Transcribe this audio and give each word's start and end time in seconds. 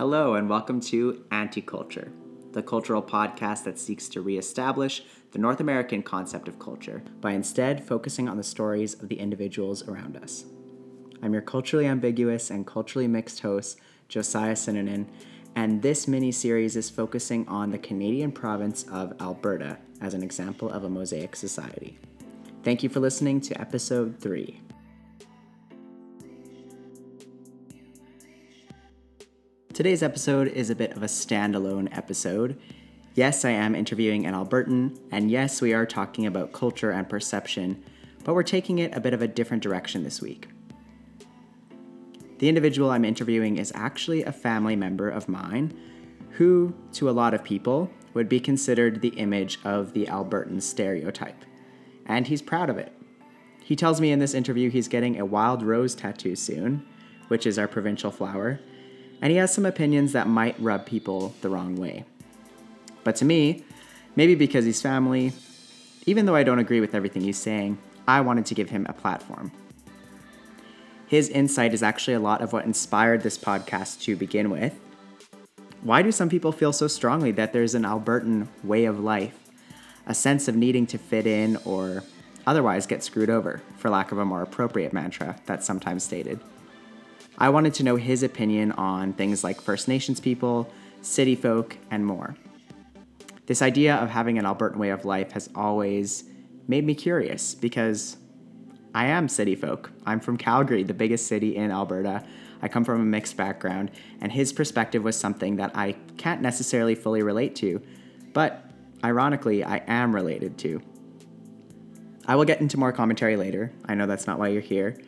Hello, 0.00 0.34
and 0.34 0.48
welcome 0.48 0.80
to 0.80 1.26
Anti 1.30 1.60
Culture, 1.60 2.10
the 2.52 2.62
cultural 2.62 3.02
podcast 3.02 3.64
that 3.64 3.78
seeks 3.78 4.08
to 4.08 4.22
reestablish 4.22 5.02
the 5.32 5.38
North 5.38 5.60
American 5.60 6.02
concept 6.02 6.48
of 6.48 6.58
culture 6.58 7.02
by 7.20 7.32
instead 7.32 7.86
focusing 7.86 8.26
on 8.26 8.38
the 8.38 8.42
stories 8.42 8.94
of 8.94 9.10
the 9.10 9.18
individuals 9.18 9.86
around 9.86 10.16
us. 10.16 10.46
I'm 11.22 11.34
your 11.34 11.42
culturally 11.42 11.86
ambiguous 11.86 12.50
and 12.50 12.66
culturally 12.66 13.08
mixed 13.08 13.40
host, 13.40 13.78
Josiah 14.08 14.54
Sinanen, 14.54 15.04
and 15.54 15.82
this 15.82 16.08
mini 16.08 16.32
series 16.32 16.76
is 16.76 16.88
focusing 16.88 17.46
on 17.46 17.70
the 17.70 17.76
Canadian 17.76 18.32
province 18.32 18.84
of 18.90 19.12
Alberta 19.20 19.76
as 20.00 20.14
an 20.14 20.22
example 20.22 20.70
of 20.70 20.84
a 20.84 20.88
mosaic 20.88 21.36
society. 21.36 21.98
Thank 22.62 22.82
you 22.82 22.88
for 22.88 23.00
listening 23.00 23.42
to 23.42 23.60
episode 23.60 24.18
3. 24.18 24.62
Today's 29.80 30.02
episode 30.02 30.48
is 30.48 30.68
a 30.68 30.74
bit 30.74 30.94
of 30.94 31.02
a 31.02 31.06
standalone 31.06 31.88
episode. 31.96 32.60
Yes, 33.14 33.46
I 33.46 33.52
am 33.52 33.74
interviewing 33.74 34.26
an 34.26 34.34
Albertan, 34.34 35.00
and 35.10 35.30
yes, 35.30 35.62
we 35.62 35.72
are 35.72 35.86
talking 35.86 36.26
about 36.26 36.52
culture 36.52 36.90
and 36.90 37.08
perception, 37.08 37.82
but 38.22 38.34
we're 38.34 38.42
taking 38.42 38.78
it 38.78 38.94
a 38.94 39.00
bit 39.00 39.14
of 39.14 39.22
a 39.22 39.26
different 39.26 39.62
direction 39.62 40.02
this 40.02 40.20
week. 40.20 40.50
The 42.40 42.48
individual 42.50 42.90
I'm 42.90 43.06
interviewing 43.06 43.56
is 43.56 43.72
actually 43.74 44.22
a 44.22 44.32
family 44.32 44.76
member 44.76 45.08
of 45.08 45.30
mine 45.30 45.72
who, 46.32 46.74
to 46.92 47.08
a 47.08 47.12
lot 47.12 47.32
of 47.32 47.42
people, 47.42 47.90
would 48.12 48.28
be 48.28 48.38
considered 48.38 49.00
the 49.00 49.16
image 49.16 49.60
of 49.64 49.94
the 49.94 50.04
Albertan 50.08 50.60
stereotype. 50.60 51.42
And 52.04 52.26
he's 52.26 52.42
proud 52.42 52.68
of 52.68 52.76
it. 52.76 52.92
He 53.64 53.76
tells 53.76 53.98
me 53.98 54.12
in 54.12 54.18
this 54.18 54.34
interview 54.34 54.68
he's 54.68 54.88
getting 54.88 55.18
a 55.18 55.24
wild 55.24 55.62
rose 55.62 55.94
tattoo 55.94 56.36
soon, 56.36 56.86
which 57.28 57.46
is 57.46 57.58
our 57.58 57.66
provincial 57.66 58.10
flower, 58.10 58.60
and 59.22 59.30
he 59.30 59.38
has 59.38 59.52
some 59.52 59.66
opinions 59.66 60.12
that 60.12 60.26
might 60.26 60.60
rub 60.60 60.86
people 60.86 61.34
the 61.40 61.48
wrong 61.48 61.76
way. 61.76 62.04
But 63.04 63.16
to 63.16 63.24
me, 63.24 63.64
maybe 64.16 64.34
because 64.34 64.64
he's 64.64 64.82
family, 64.82 65.32
even 66.06 66.26
though 66.26 66.34
I 66.34 66.42
don't 66.42 66.58
agree 66.58 66.80
with 66.80 66.94
everything 66.94 67.22
he's 67.22 67.38
saying, 67.38 67.78
I 68.08 68.20
wanted 68.20 68.46
to 68.46 68.54
give 68.54 68.70
him 68.70 68.86
a 68.88 68.92
platform. 68.92 69.52
His 71.06 71.28
insight 71.28 71.74
is 71.74 71.82
actually 71.82 72.14
a 72.14 72.20
lot 72.20 72.40
of 72.40 72.52
what 72.52 72.64
inspired 72.64 73.22
this 73.22 73.36
podcast 73.36 74.00
to 74.02 74.16
begin 74.16 74.50
with. 74.50 74.78
Why 75.82 76.02
do 76.02 76.12
some 76.12 76.28
people 76.28 76.52
feel 76.52 76.72
so 76.72 76.88
strongly 76.88 77.32
that 77.32 77.52
there's 77.52 77.74
an 77.74 77.82
Albertan 77.82 78.48
way 78.62 78.84
of 78.84 79.00
life, 79.00 79.38
a 80.06 80.14
sense 80.14 80.46
of 80.46 80.56
needing 80.56 80.86
to 80.88 80.98
fit 80.98 81.26
in 81.26 81.56
or 81.64 82.04
otherwise 82.46 82.86
get 82.86 83.02
screwed 83.02 83.30
over, 83.30 83.60
for 83.78 83.90
lack 83.90 84.12
of 84.12 84.18
a 84.18 84.24
more 84.24 84.42
appropriate 84.42 84.92
mantra 84.92 85.36
that's 85.46 85.66
sometimes 85.66 86.04
stated? 86.04 86.40
I 87.40 87.48
wanted 87.48 87.72
to 87.74 87.82
know 87.82 87.96
his 87.96 88.22
opinion 88.22 88.72
on 88.72 89.14
things 89.14 89.42
like 89.42 89.62
First 89.62 89.88
Nations 89.88 90.20
people, 90.20 90.70
city 91.00 91.34
folk, 91.34 91.78
and 91.90 92.04
more. 92.04 92.36
This 93.46 93.62
idea 93.62 93.96
of 93.96 94.10
having 94.10 94.38
an 94.38 94.44
Albertan 94.44 94.76
way 94.76 94.90
of 94.90 95.06
life 95.06 95.32
has 95.32 95.48
always 95.54 96.24
made 96.68 96.84
me 96.84 96.94
curious 96.94 97.54
because 97.54 98.18
I 98.94 99.06
am 99.06 99.26
city 99.26 99.54
folk. 99.54 99.90
I'm 100.04 100.20
from 100.20 100.36
Calgary, 100.36 100.82
the 100.82 100.92
biggest 100.92 101.28
city 101.28 101.56
in 101.56 101.70
Alberta. 101.70 102.22
I 102.60 102.68
come 102.68 102.84
from 102.84 103.00
a 103.00 103.04
mixed 103.04 103.38
background, 103.38 103.90
and 104.20 104.30
his 104.30 104.52
perspective 104.52 105.02
was 105.02 105.16
something 105.16 105.56
that 105.56 105.74
I 105.74 105.92
can't 106.18 106.42
necessarily 106.42 106.94
fully 106.94 107.22
relate 107.22 107.56
to, 107.56 107.80
but 108.34 108.66
ironically, 109.02 109.64
I 109.64 109.78
am 109.86 110.14
related 110.14 110.58
to. 110.58 110.82
I 112.26 112.36
will 112.36 112.44
get 112.44 112.60
into 112.60 112.76
more 112.76 112.92
commentary 112.92 113.36
later. 113.36 113.72
I 113.86 113.94
know 113.94 114.06
that's 114.06 114.26
not 114.26 114.38
why 114.38 114.48
you're 114.48 114.60
here. 114.60 114.98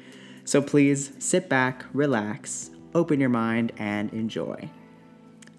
So 0.45 0.61
please 0.61 1.13
sit 1.19 1.49
back, 1.49 1.85
relax, 1.93 2.71
open 2.95 3.21
your 3.21 3.29
mind, 3.29 3.73
and 3.79 4.13
enjoy. 4.13 4.69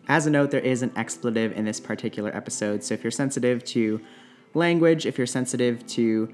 As 0.08 0.28
a 0.28 0.30
note, 0.30 0.52
there 0.52 0.60
is 0.60 0.82
an 0.82 0.92
expletive 0.96 1.54
in 1.54 1.64
this 1.64 1.80
particular 1.80 2.36
episode, 2.36 2.84
so 2.84 2.94
if 2.94 3.04
you're 3.04 3.12
sensitive 3.12 3.64
to 3.66 4.02
language, 4.54 5.06
if 5.06 5.18
you're 5.18 5.26
sensitive 5.26 5.86
to 5.88 6.30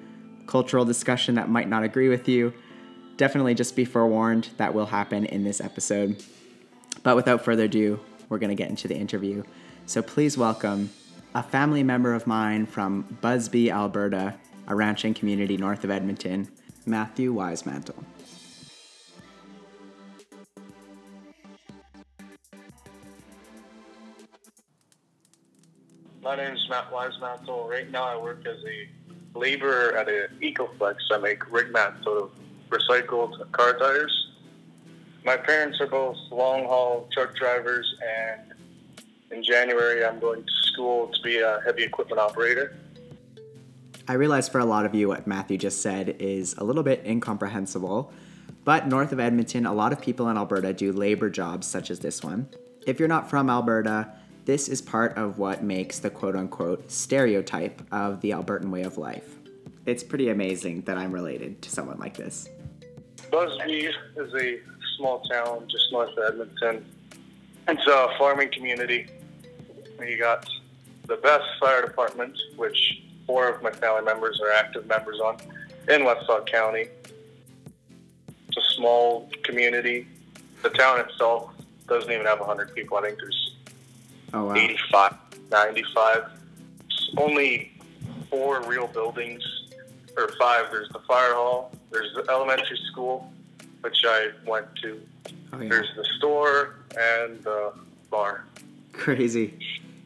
cultural 0.47 0.83
discussion 0.83 1.35
that 1.35 1.49
might 1.49 1.69
not 1.69 1.83
agree 1.83 2.09
with 2.09 2.27
you, 2.27 2.51
definitely 3.17 3.53
just 3.53 3.75
be 3.75 3.85
forewarned 3.85 4.49
that 4.57 4.73
will 4.73 4.87
happen 4.87 5.25
in 5.25 5.43
this 5.43 5.61
episode. 5.61 6.23
But 7.03 7.15
without 7.15 7.45
further 7.45 7.65
ado, 7.65 7.99
we're 8.29 8.39
going 8.39 8.49
to 8.49 8.55
get 8.55 8.69
into 8.69 8.87
the 8.87 8.95
interview. 8.95 9.43
So 9.85 10.01
please 10.01 10.37
welcome 10.37 10.89
a 11.35 11.43
family 11.43 11.83
member 11.83 12.13
of 12.15 12.25
mine 12.25 12.65
from 12.65 13.17
Busby, 13.21 13.69
Alberta, 13.69 14.35
a 14.67 14.75
ranching 14.75 15.13
community 15.13 15.57
north 15.57 15.83
of 15.83 15.91
Edmonton, 15.91 16.47
Matthew 16.85 17.33
Weismantel. 17.33 18.03
My 26.29 26.35
name 26.35 26.53
is 26.53 26.69
Matt 26.69 26.91
Weismantel. 26.91 27.67
Right 27.67 27.89
now, 27.89 28.03
I 28.03 28.15
work 28.15 28.45
as 28.45 28.57
a 28.63 28.87
laborer 29.35 29.97
at 29.97 30.07
a 30.07 30.27
EcoFlex. 30.43 30.97
I 31.11 31.17
make 31.17 31.51
rig 31.51 31.71
mats 31.71 32.05
out 32.05 32.17
of 32.17 32.31
recycled 32.69 33.51
car 33.51 33.73
tires. 33.79 34.27
My 35.25 35.37
parents 35.37 35.81
are 35.81 35.87
both 35.87 36.17
long 36.29 36.65
haul 36.65 37.09
truck 37.11 37.35
drivers, 37.35 37.95
and 38.07 38.53
in 39.31 39.43
January, 39.43 40.05
I'm 40.05 40.19
going 40.19 40.43
to 40.43 40.51
school 40.71 41.07
to 41.07 41.21
be 41.23 41.39
a 41.39 41.61
heavy 41.65 41.81
equipment 41.81 42.19
operator. 42.19 42.77
I 44.07 44.13
realize 44.13 44.47
for 44.47 44.59
a 44.59 44.65
lot 44.65 44.85
of 44.85 44.93
you 44.93 45.07
what 45.07 45.25
Matthew 45.25 45.57
just 45.57 45.81
said 45.81 46.17
is 46.19 46.53
a 46.59 46.63
little 46.63 46.83
bit 46.83 47.03
incomprehensible, 47.07 48.13
but 48.65 48.87
north 48.87 49.11
of 49.11 49.19
Edmonton, 49.19 49.65
a 49.65 49.73
lot 49.73 49.91
of 49.91 49.99
people 49.99 50.29
in 50.29 50.37
Alberta 50.37 50.73
do 50.73 50.93
labor 50.93 51.31
jobs 51.31 51.65
such 51.65 51.89
as 51.89 52.01
this 52.01 52.23
one. 52.23 52.47
If 52.85 52.99
you're 52.99 53.07
not 53.07 53.31
from 53.31 53.49
Alberta, 53.49 54.13
this 54.49 54.67
is 54.67 54.81
part 54.81 55.15
of 55.15 55.37
what 55.37 55.61
makes 55.61 55.99
the 55.99 56.09
quote 56.09 56.35
unquote 56.35 56.89
stereotype 56.89 57.83
of 57.91 58.19
the 58.21 58.31
Albertan 58.31 58.71
way 58.71 58.81
of 58.81 58.97
life. 58.97 59.35
It's 59.85 60.03
pretty 60.03 60.29
amazing 60.29 60.81
that 60.85 60.97
I'm 60.97 61.11
related 61.11 61.61
to 61.61 61.69
someone 61.69 61.99
like 61.99 62.17
this. 62.17 62.49
Busby 63.29 63.91
is 64.15 64.33
a 64.33 64.59
small 64.97 65.19
town 65.19 65.67
just 65.69 65.91
north 65.91 66.17
of 66.17 66.33
Edmonton. 66.33 66.83
It's 67.67 67.85
a 67.85 68.07
farming 68.17 68.49
community. 68.51 69.05
You 70.03 70.17
got 70.17 70.49
the 71.05 71.17
best 71.17 71.45
fire 71.59 71.85
department, 71.85 72.35
which 72.55 73.03
four 73.27 73.49
of 73.49 73.61
my 73.61 73.69
family 73.69 74.01
members 74.01 74.41
are 74.41 74.49
active 74.49 74.87
members 74.87 75.19
on 75.19 75.37
in 75.89 76.01
Westlock 76.01 76.47
County. 76.47 76.87
It's 78.47 78.57
a 78.57 78.73
small 78.73 79.29
community. 79.43 80.07
The 80.63 80.71
town 80.71 81.01
itself 81.01 81.51
doesn't 81.87 82.11
even 82.11 82.25
have 82.25 82.39
100 82.39 82.73
people. 82.73 82.97
I 82.97 83.01
think 83.01 83.19
there's 83.19 83.38
Oh, 84.33 84.45
wow. 84.45 84.55
85, 84.55 85.15
95. 85.51 86.23
Only 87.17 87.71
four 88.29 88.61
real 88.63 88.87
buildings, 88.87 89.43
or 90.17 90.29
five. 90.39 90.67
There's 90.71 90.89
the 90.89 90.99
fire 90.99 91.33
hall, 91.33 91.71
there's 91.91 92.13
the 92.13 92.25
elementary 92.29 92.79
school, 92.91 93.31
which 93.81 93.97
I 94.05 94.29
went 94.45 94.67
to, 94.83 95.01
Oh, 95.51 95.59
yeah. 95.59 95.69
there's 95.69 95.89
the 95.95 96.05
store, 96.17 96.75
and 96.97 97.43
the 97.43 97.73
bar. 98.11 98.45
Crazy. 98.93 99.57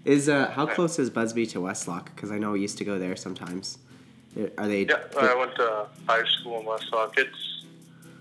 Is 0.06 0.28
uh, 0.30 0.50
how 0.52 0.66
close 0.66 1.00
is 1.00 1.10
Busby 1.10 1.46
to 1.48 1.60
Westlock? 1.60 2.06
Because 2.16 2.32
I 2.32 2.38
know 2.38 2.52
we 2.52 2.62
used 2.62 2.78
to 2.78 2.86
go 2.86 3.00
there 3.00 3.16
sometimes. 3.16 3.78
Are 4.58 4.68
they? 4.68 4.86
Yeah, 4.86 4.98
I 5.18 5.36
went 5.36 5.56
to 5.56 5.88
high 6.08 6.24
school 6.40 6.60
in 6.60 6.66
Westlock. 6.66 7.18
It's 7.18 7.66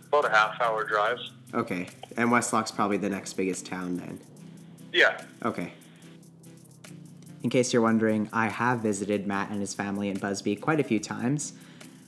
about 0.08 0.24
a 0.26 0.30
half 0.30 0.60
hour 0.60 0.84
drive. 0.84 1.18
Okay, 1.54 1.88
and 2.16 2.28
Westlock's 2.30 2.70
probably 2.70 2.98
the 2.98 3.08
next 3.08 3.32
biggest 3.34 3.66
town 3.66 3.96
then. 3.96 4.20
Yeah, 4.92 5.20
Okay. 5.44 5.72
In 7.42 7.50
case 7.50 7.72
you're 7.72 7.82
wondering, 7.82 8.28
I 8.32 8.48
have 8.48 8.80
visited 8.80 9.26
Matt 9.26 9.50
and 9.50 9.60
his 9.60 9.74
family 9.74 10.08
in 10.08 10.18
Busby 10.18 10.54
quite 10.54 10.78
a 10.78 10.84
few 10.84 11.00
times, 11.00 11.54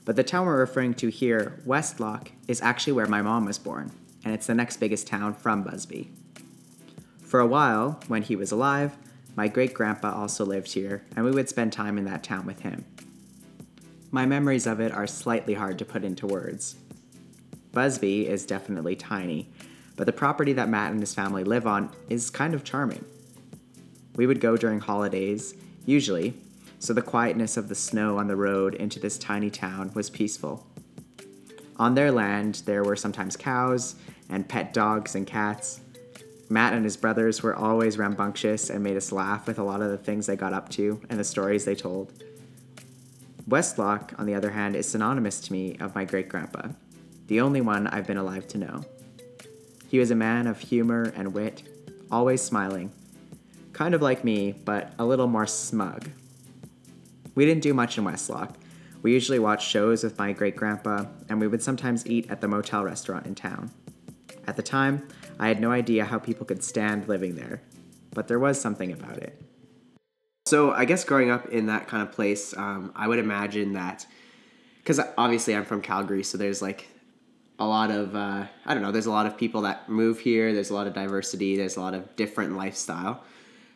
but 0.05 0.15
the 0.15 0.23
town 0.23 0.45
we're 0.45 0.59
referring 0.59 0.93
to 0.95 1.09
here, 1.09 1.59
Westlock, 1.65 2.29
is 2.47 2.61
actually 2.61 2.93
where 2.93 3.07
my 3.07 3.21
mom 3.21 3.45
was 3.45 3.59
born, 3.59 3.91
and 4.23 4.33
it's 4.33 4.47
the 4.47 4.53
next 4.53 4.77
biggest 4.77 5.07
town 5.07 5.33
from 5.33 5.63
Busby. 5.63 6.09
For 7.21 7.41
a 7.41 7.47
while, 7.47 7.99
when 8.07 8.21
he 8.21 8.35
was 8.37 8.51
alive, 8.51 8.95
my 9.35 9.49
great 9.49 9.73
grandpa 9.73 10.13
also 10.15 10.45
lived 10.45 10.71
here, 10.71 11.03
and 11.15 11.25
we 11.25 11.31
would 11.31 11.49
spend 11.49 11.73
time 11.73 11.97
in 11.97 12.05
that 12.05 12.23
town 12.23 12.45
with 12.45 12.61
him. 12.61 12.85
My 14.11 14.25
memories 14.25 14.65
of 14.65 14.79
it 14.79 14.93
are 14.93 15.07
slightly 15.07 15.55
hard 15.55 15.77
to 15.79 15.85
put 15.85 16.05
into 16.05 16.27
words. 16.27 16.75
Busby 17.73 18.25
is 18.25 18.45
definitely 18.45 18.95
tiny, 18.95 19.49
but 19.97 20.05
the 20.05 20.13
property 20.13 20.53
that 20.53 20.69
Matt 20.69 20.91
and 20.91 21.01
his 21.01 21.13
family 21.13 21.43
live 21.43 21.67
on 21.67 21.91
is 22.07 22.29
kind 22.29 22.53
of 22.53 22.63
charming. 22.63 23.03
We 24.15 24.27
would 24.27 24.39
go 24.39 24.57
during 24.57 24.79
holidays, 24.79 25.55
usually, 25.85 26.35
so 26.79 26.93
the 26.93 27.01
quietness 27.01 27.57
of 27.57 27.69
the 27.69 27.75
snow 27.75 28.17
on 28.17 28.27
the 28.27 28.35
road 28.35 28.75
into 28.75 28.99
this 28.99 29.17
tiny 29.17 29.49
town 29.49 29.91
was 29.93 30.09
peaceful. 30.09 30.65
On 31.77 31.95
their 31.95 32.11
land, 32.11 32.61
there 32.65 32.83
were 32.83 32.95
sometimes 32.95 33.35
cows 33.35 33.95
and 34.29 34.47
pet 34.47 34.73
dogs 34.73 35.15
and 35.15 35.27
cats. 35.27 35.81
Matt 36.47 36.73
and 36.73 36.85
his 36.85 36.95
brothers 36.95 37.43
were 37.43 37.55
always 37.55 37.97
rambunctious 37.97 38.69
and 38.69 38.83
made 38.83 38.95
us 38.95 39.11
laugh 39.11 39.47
with 39.47 39.59
a 39.59 39.63
lot 39.63 39.81
of 39.81 39.91
the 39.91 39.97
things 39.97 40.25
they 40.25 40.35
got 40.35 40.53
up 40.53 40.69
to 40.69 41.01
and 41.09 41.19
the 41.19 41.23
stories 41.23 41.65
they 41.65 41.75
told. 41.75 42.13
Westlock, 43.49 44.17
on 44.17 44.25
the 44.25 44.33
other 44.33 44.51
hand, 44.51 44.75
is 44.75 44.87
synonymous 44.87 45.39
to 45.41 45.53
me 45.53 45.75
of 45.79 45.93
my 45.93 46.05
great 46.05 46.29
grandpa, 46.29 46.69
the 47.27 47.41
only 47.41 47.61
one 47.61 47.87
I've 47.87 48.07
been 48.07 48.17
alive 48.17 48.47
to 48.49 48.57
know. 48.57 48.85
He 49.87 49.99
was 49.99 50.11
a 50.11 50.15
man 50.15 50.47
of 50.47 50.59
humor 50.59 51.11
and 51.15 51.33
wit, 51.33 51.63
always 52.11 52.41
smiling. 52.41 52.91
Kind 53.75 53.93
of 53.93 54.01
like 54.01 54.23
me, 54.23 54.53
but 54.53 54.93
a 54.97 55.05
little 55.05 55.27
more 55.27 55.45
smug. 55.45 56.07
We 57.35 57.45
didn't 57.45 57.61
do 57.61 57.73
much 57.73 57.97
in 57.97 58.05
Westlock. 58.05 58.55
We 59.01 59.11
usually 59.11 59.37
watched 59.37 59.69
shows 59.69 60.01
with 60.01 60.17
my 60.17 60.31
great 60.31 60.55
grandpa, 60.55 61.07
and 61.27 61.41
we 61.41 61.47
would 61.47 61.61
sometimes 61.61 62.07
eat 62.07 62.31
at 62.31 62.39
the 62.39 62.47
motel 62.47 62.85
restaurant 62.85 63.25
in 63.25 63.35
town. 63.35 63.71
At 64.47 64.55
the 64.55 64.63
time, 64.63 65.05
I 65.37 65.49
had 65.49 65.59
no 65.59 65.71
idea 65.71 66.05
how 66.05 66.19
people 66.19 66.45
could 66.45 66.63
stand 66.63 67.09
living 67.09 67.35
there, 67.35 67.63
but 68.13 68.29
there 68.29 68.39
was 68.39 68.61
something 68.61 68.93
about 68.93 69.17
it. 69.17 69.41
So, 70.45 70.71
I 70.71 70.85
guess 70.85 71.03
growing 71.03 71.29
up 71.29 71.49
in 71.49 71.65
that 71.65 71.89
kind 71.89 72.01
of 72.01 72.13
place, 72.13 72.55
um, 72.55 72.93
I 72.95 73.09
would 73.09 73.19
imagine 73.19 73.73
that, 73.73 74.07
because 74.77 75.01
obviously 75.17 75.53
I'm 75.53 75.65
from 75.65 75.81
Calgary, 75.81 76.23
so 76.23 76.37
there's 76.37 76.61
like 76.61 76.87
a 77.59 77.67
lot 77.67 77.91
of, 77.91 78.15
uh, 78.15 78.45
I 78.65 78.73
don't 78.73 78.83
know, 78.83 78.93
there's 78.93 79.05
a 79.05 79.11
lot 79.11 79.25
of 79.25 79.37
people 79.37 79.63
that 79.63 79.89
move 79.89 80.19
here, 80.19 80.53
there's 80.53 80.69
a 80.69 80.73
lot 80.73 80.87
of 80.87 80.93
diversity, 80.93 81.57
there's 81.57 81.75
a 81.75 81.81
lot 81.81 81.93
of 81.93 82.15
different 82.15 82.55
lifestyle. 82.55 83.25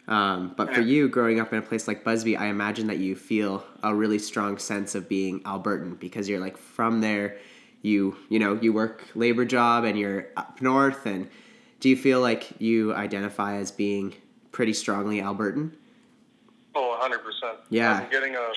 Um, 0.10 0.54
but 0.58 0.74
for 0.74 0.82
you, 0.82 1.08
growing 1.08 1.40
up 1.40 1.54
in 1.54 1.60
a 1.60 1.62
place 1.62 1.88
like 1.88 2.04
Busby, 2.04 2.36
I 2.36 2.48
imagine 2.48 2.88
that 2.88 2.98
you 2.98 3.16
feel 3.16 3.64
a 3.84 3.94
really 3.94 4.18
strong 4.18 4.58
sense 4.58 4.96
of 4.96 5.08
being 5.08 5.40
Albertan 5.42 6.00
because 6.00 6.28
you're 6.28 6.40
like 6.40 6.58
from 6.58 7.00
there. 7.00 7.38
You 7.84 8.18
you 8.28 8.40
know 8.40 8.60
you 8.60 8.74
work 8.74 9.06
labor 9.14 9.46
job 9.46 9.86
and 9.86 9.98
you're 9.98 10.28
up 10.36 10.62
north. 10.62 11.06
And 11.06 11.30
do 11.80 11.90
you 11.90 11.96
feel 11.96 12.22
like 12.22 12.60
you 12.60 12.94
identify 12.94 13.58
as 13.58 13.72
being 13.72 14.16
pretty 14.52 14.74
strongly 14.74 15.22
Albertan? 15.22 15.72
Oh, 16.74 16.90
100 16.90 17.20
percent. 17.20 17.58
Yeah. 17.70 18.00
I'm 18.00 18.10
getting 18.10 18.36
a 18.36 18.52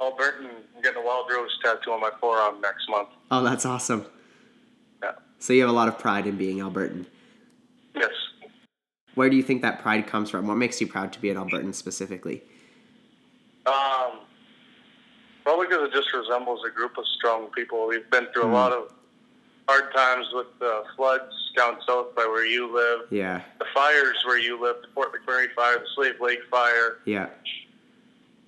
Albertan. 0.00 0.48
I'm 0.74 0.82
getting 0.82 1.02
a 1.02 1.06
Wild 1.06 1.26
Rose 1.30 1.50
tattoo 1.62 1.92
on 1.92 2.00
my 2.00 2.10
forearm 2.18 2.62
next 2.62 2.88
month. 2.88 3.10
Oh, 3.30 3.44
that's 3.44 3.66
awesome. 3.66 4.06
Yeah. 5.02 5.12
So 5.40 5.52
you 5.52 5.60
have 5.60 5.70
a 5.70 5.74
lot 5.74 5.88
of 5.88 5.98
pride 5.98 6.26
in 6.26 6.38
being 6.38 6.56
Albertan. 6.58 7.04
Yes. 7.94 8.12
Where 9.16 9.30
do 9.30 9.34
you 9.36 9.42
think 9.42 9.62
that 9.62 9.80
pride 9.80 10.06
comes 10.06 10.28
from? 10.28 10.46
What 10.46 10.56
makes 10.56 10.78
you 10.80 10.86
proud 10.86 11.10
to 11.14 11.20
be 11.20 11.30
an 11.30 11.38
Albertan 11.38 11.74
specifically? 11.74 12.42
Um, 13.64 14.20
probably 15.42 15.66
because 15.68 15.88
it 15.88 15.92
just 15.94 16.12
resembles 16.12 16.60
a 16.66 16.70
group 16.70 16.98
of 16.98 17.04
strong 17.16 17.46
people. 17.56 17.88
We've 17.88 18.08
been 18.10 18.26
through 18.34 18.44
a 18.44 18.52
lot 18.52 18.72
of 18.72 18.92
hard 19.68 19.92
times 19.94 20.26
with 20.34 20.48
the 20.60 20.84
floods 20.96 21.32
down 21.56 21.78
south 21.88 22.14
by 22.14 22.24
where 22.26 22.44
you 22.44 22.72
live, 22.72 23.06
Yeah, 23.10 23.40
the 23.58 23.64
fires 23.74 24.18
where 24.26 24.38
you 24.38 24.60
live, 24.62 24.76
the 24.82 24.88
Fort 24.94 25.12
McMurray 25.14 25.46
fire, 25.56 25.78
the 25.78 25.86
Slave 25.94 26.20
Lake 26.20 26.40
fire, 26.50 26.98
yeah, 27.06 27.28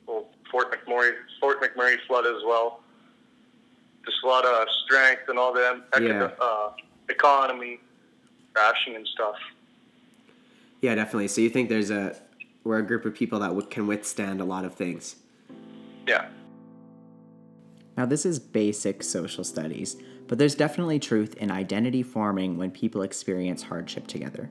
well, 0.06 0.26
Fort 0.50 0.70
McMurray, 0.70 1.12
Fort 1.40 1.62
McMurray 1.62 1.96
flood 2.06 2.26
as 2.26 2.42
well. 2.46 2.80
Just 4.04 4.18
a 4.22 4.26
lot 4.26 4.44
of 4.44 4.68
strength 4.84 5.22
and 5.28 5.38
all 5.38 5.54
the 5.54 5.82
Yeah. 5.98 6.30
uh, 6.38 6.72
economy 7.08 7.80
crashing 8.52 8.96
and 8.96 9.06
stuff. 9.08 9.36
Yeah, 10.80 10.94
definitely. 10.94 11.28
So 11.28 11.40
you 11.40 11.50
think 11.50 11.68
there's 11.68 11.90
a 11.90 12.16
we're 12.64 12.78
a 12.78 12.86
group 12.86 13.04
of 13.04 13.14
people 13.14 13.38
that 13.40 13.48
w- 13.48 13.66
can 13.66 13.86
withstand 13.86 14.40
a 14.40 14.44
lot 14.44 14.64
of 14.64 14.74
things. 14.74 15.16
Yeah. 16.06 16.28
Now, 17.96 18.06
this 18.06 18.24
is 18.24 18.38
basic 18.38 19.02
social 19.02 19.42
studies, 19.42 19.96
but 20.26 20.38
there's 20.38 20.54
definitely 20.54 20.98
truth 20.98 21.34
in 21.36 21.50
identity 21.50 22.02
forming 22.02 22.56
when 22.56 22.70
people 22.70 23.02
experience 23.02 23.64
hardship 23.64 24.06
together. 24.06 24.50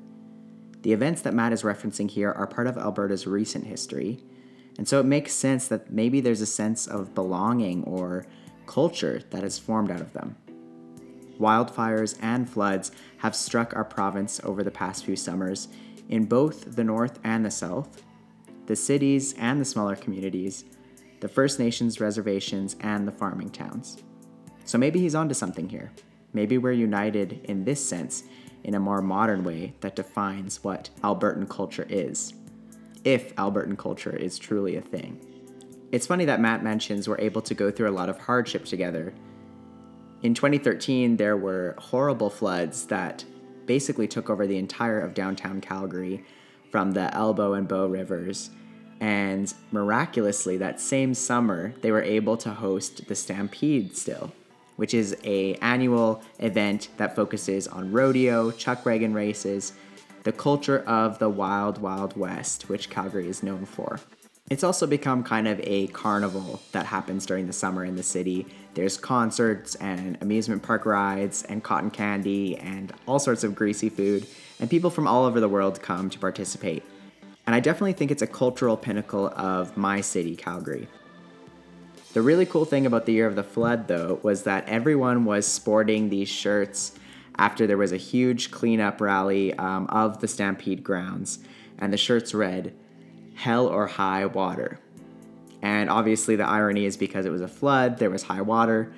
The 0.81 0.93
events 0.93 1.21
that 1.21 1.33
Matt 1.33 1.53
is 1.53 1.63
referencing 1.63 2.09
here 2.09 2.31
are 2.31 2.47
part 2.47 2.67
of 2.67 2.77
Alberta's 2.77 3.25
recent 3.25 3.65
history, 3.65 4.19
and 4.77 4.87
so 4.87 4.99
it 4.99 5.05
makes 5.05 5.33
sense 5.33 5.67
that 5.67 5.91
maybe 5.91 6.19
there's 6.19 6.41
a 6.41 6.45
sense 6.45 6.87
of 6.87 7.15
belonging 7.15 7.83
or 7.83 8.25
culture 8.65 9.21
that 9.29 9.43
is 9.43 9.57
formed 9.57 9.91
out 9.91 10.01
of 10.01 10.13
them. 10.13 10.35
Wildfires 11.39 12.17
and 12.21 12.49
floods 12.49 12.91
have 13.17 13.35
struck 13.35 13.75
our 13.75 13.85
province 13.85 14.41
over 14.43 14.63
the 14.63 14.71
past 14.71 15.05
few 15.05 15.15
summers 15.15 15.67
in 16.09 16.25
both 16.25 16.75
the 16.75 16.83
north 16.83 17.19
and 17.23 17.45
the 17.45 17.51
south, 17.51 18.03
the 18.65 18.75
cities 18.75 19.33
and 19.37 19.59
the 19.59 19.65
smaller 19.65 19.95
communities, 19.95 20.65
the 21.19 21.27
First 21.27 21.59
Nations 21.59 21.99
reservations, 21.99 22.75
and 22.81 23.07
the 23.07 23.11
farming 23.11 23.49
towns. 23.49 23.97
So 24.65 24.77
maybe 24.77 24.99
he's 24.99 25.15
onto 25.15 25.33
something 25.33 25.69
here. 25.69 25.91
Maybe 26.33 26.57
we're 26.57 26.73
united 26.73 27.41
in 27.45 27.63
this 27.63 27.83
sense 27.83 28.23
in 28.63 28.75
a 28.75 28.79
more 28.79 29.01
modern 29.01 29.43
way 29.43 29.73
that 29.79 29.95
defines 29.95 30.63
what 30.63 30.89
Albertan 31.01 31.49
culture 31.49 31.87
is, 31.89 32.33
if 33.03 33.33
Albertan 33.35 33.77
culture 33.77 34.15
is 34.15 34.37
truly 34.37 34.75
a 34.75 34.81
thing. 34.81 35.19
It's 35.91 36.07
funny 36.07 36.25
that 36.25 36.41
Matt 36.41 36.63
mentions 36.63 37.07
we're 37.07 37.19
able 37.19 37.41
to 37.43 37.53
go 37.53 37.71
through 37.71 37.89
a 37.89 37.91
lot 37.91 38.09
of 38.09 38.19
hardship 38.19 38.65
together. 38.65 39.13
In 40.21 40.33
2013, 40.33 41.15
there 41.15 41.37
were 41.37 41.75
horrible 41.77 42.29
floods 42.29 42.87
that 42.87 43.23
basically 43.67 44.07
took 44.07 44.29
over 44.29 44.47
the 44.47 44.57
entire 44.57 44.99
of 44.99 45.13
downtown 45.13 45.61
Calgary 45.61 46.23
from 46.71 46.91
the 46.93 47.13
Elbow 47.13 47.53
and 47.53 47.67
Bow 47.67 47.85
rivers. 47.85 48.49
And 48.99 49.53
miraculously, 49.71 50.57
that 50.57 50.79
same 50.79 51.13
summer, 51.13 51.73
they 51.81 51.91
were 51.91 52.01
able 52.01 52.37
to 52.37 52.49
host 52.49 53.07
the 53.07 53.15
Stampede 53.15 53.95
still, 53.95 54.33
which 54.75 54.93
is 54.93 55.15
a 55.23 55.53
annual 55.55 56.23
event 56.39 56.89
that 56.97 57.15
focuses 57.15 57.67
on 57.67 57.91
rodeo, 57.91 58.49
chuck 58.51 58.85
wagon 58.85 59.13
races, 59.13 59.73
the 60.23 60.31
culture 60.31 60.79
of 60.79 61.19
the 61.19 61.29
wild, 61.29 61.77
wild 61.77 62.17
west, 62.17 62.69
which 62.69 62.89
Calgary 62.89 63.27
is 63.29 63.43
known 63.43 63.65
for. 63.65 63.99
It's 64.49 64.63
also 64.63 64.87
become 64.87 65.23
kind 65.23 65.45
of 65.45 65.59
a 65.61 65.87
carnival 65.87 66.61
that 66.71 66.85
happens 66.85 67.25
during 67.25 67.47
the 67.47 67.53
summer 67.53 67.83
in 67.83 67.97
the 67.97 68.03
city. 68.03 68.45
There's 68.75 68.95
concerts 68.97 69.75
and 69.75 70.17
amusement 70.21 70.63
park 70.63 70.85
rides 70.85 71.43
and 71.43 71.61
cotton 71.61 71.91
candy 71.91 72.57
and 72.57 72.93
all 73.05 73.19
sorts 73.19 73.43
of 73.43 73.55
greasy 73.55 73.89
food, 73.89 74.25
and 74.61 74.69
people 74.69 74.89
from 74.89 75.05
all 75.05 75.25
over 75.25 75.41
the 75.41 75.49
world 75.49 75.81
come 75.81 76.09
to 76.09 76.17
participate. 76.17 76.83
And 77.45 77.55
I 77.55 77.59
definitely 77.59 77.91
think 77.91 78.09
it's 78.09 78.21
a 78.21 78.27
cultural 78.27 78.77
pinnacle 78.77 79.27
of 79.35 79.75
my 79.75 79.99
city, 79.99 80.37
Calgary. 80.37 80.87
The 82.13 82.21
really 82.21 82.45
cool 82.45 82.63
thing 82.63 82.85
about 82.85 83.05
the 83.05 83.13
year 83.13 83.27
of 83.27 83.35
the 83.35 83.43
flood, 83.43 83.89
though, 83.89 84.21
was 84.23 84.43
that 84.43 84.67
everyone 84.69 85.25
was 85.25 85.45
sporting 85.45 86.07
these 86.07 86.29
shirts 86.29 86.97
after 87.37 87.67
there 87.67 87.77
was 87.77 87.91
a 87.91 87.97
huge 87.97 88.49
cleanup 88.49 89.01
rally 89.01 89.53
um, 89.55 89.87
of 89.87 90.21
the 90.21 90.27
Stampede 90.27 90.85
grounds, 90.85 91.39
and 91.77 91.91
the 91.91 91.97
shirts 91.97 92.33
read, 92.33 92.73
Hell 93.37 93.67
or 93.67 93.85
High 93.85 94.25
Water. 94.25 94.79
And 95.61 95.91
obviously, 95.91 96.35
the 96.35 96.45
irony 96.45 96.85
is 96.85 96.97
because 96.97 97.27
it 97.27 97.29
was 97.29 97.41
a 97.41 97.47
flood, 97.47 97.99
there 97.99 98.09
was 98.09 98.23
high 98.23 98.41
water, 98.41 98.91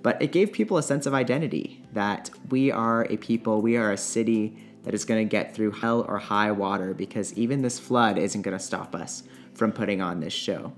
but 0.00 0.20
it 0.22 0.30
gave 0.30 0.52
people 0.52 0.78
a 0.78 0.82
sense 0.82 1.06
of 1.06 1.14
identity 1.14 1.84
that 1.92 2.30
we 2.50 2.70
are 2.70 3.04
a 3.10 3.16
people, 3.16 3.60
we 3.62 3.76
are 3.76 3.90
a 3.90 3.96
city 3.96 4.56
that 4.84 4.94
is 4.94 5.04
going 5.04 5.26
to 5.26 5.28
get 5.28 5.54
through 5.54 5.72
hell 5.72 6.04
or 6.08 6.18
high 6.18 6.52
water 6.52 6.94
because 6.94 7.32
even 7.34 7.62
this 7.62 7.80
flood 7.80 8.16
isn't 8.16 8.42
going 8.42 8.56
to 8.56 8.62
stop 8.62 8.94
us 8.94 9.24
from 9.54 9.72
putting 9.72 10.00
on 10.00 10.20
this 10.20 10.32
show. 10.32 10.72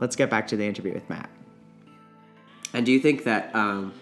Let's 0.00 0.16
get 0.16 0.30
back 0.30 0.46
to 0.48 0.56
the 0.56 0.64
interview 0.64 0.94
with 0.94 1.08
Matt. 1.10 1.28
And 2.72 2.86
do 2.86 2.92
you 2.92 3.00
think 3.00 3.24
that 3.24 3.54
um, 3.54 3.92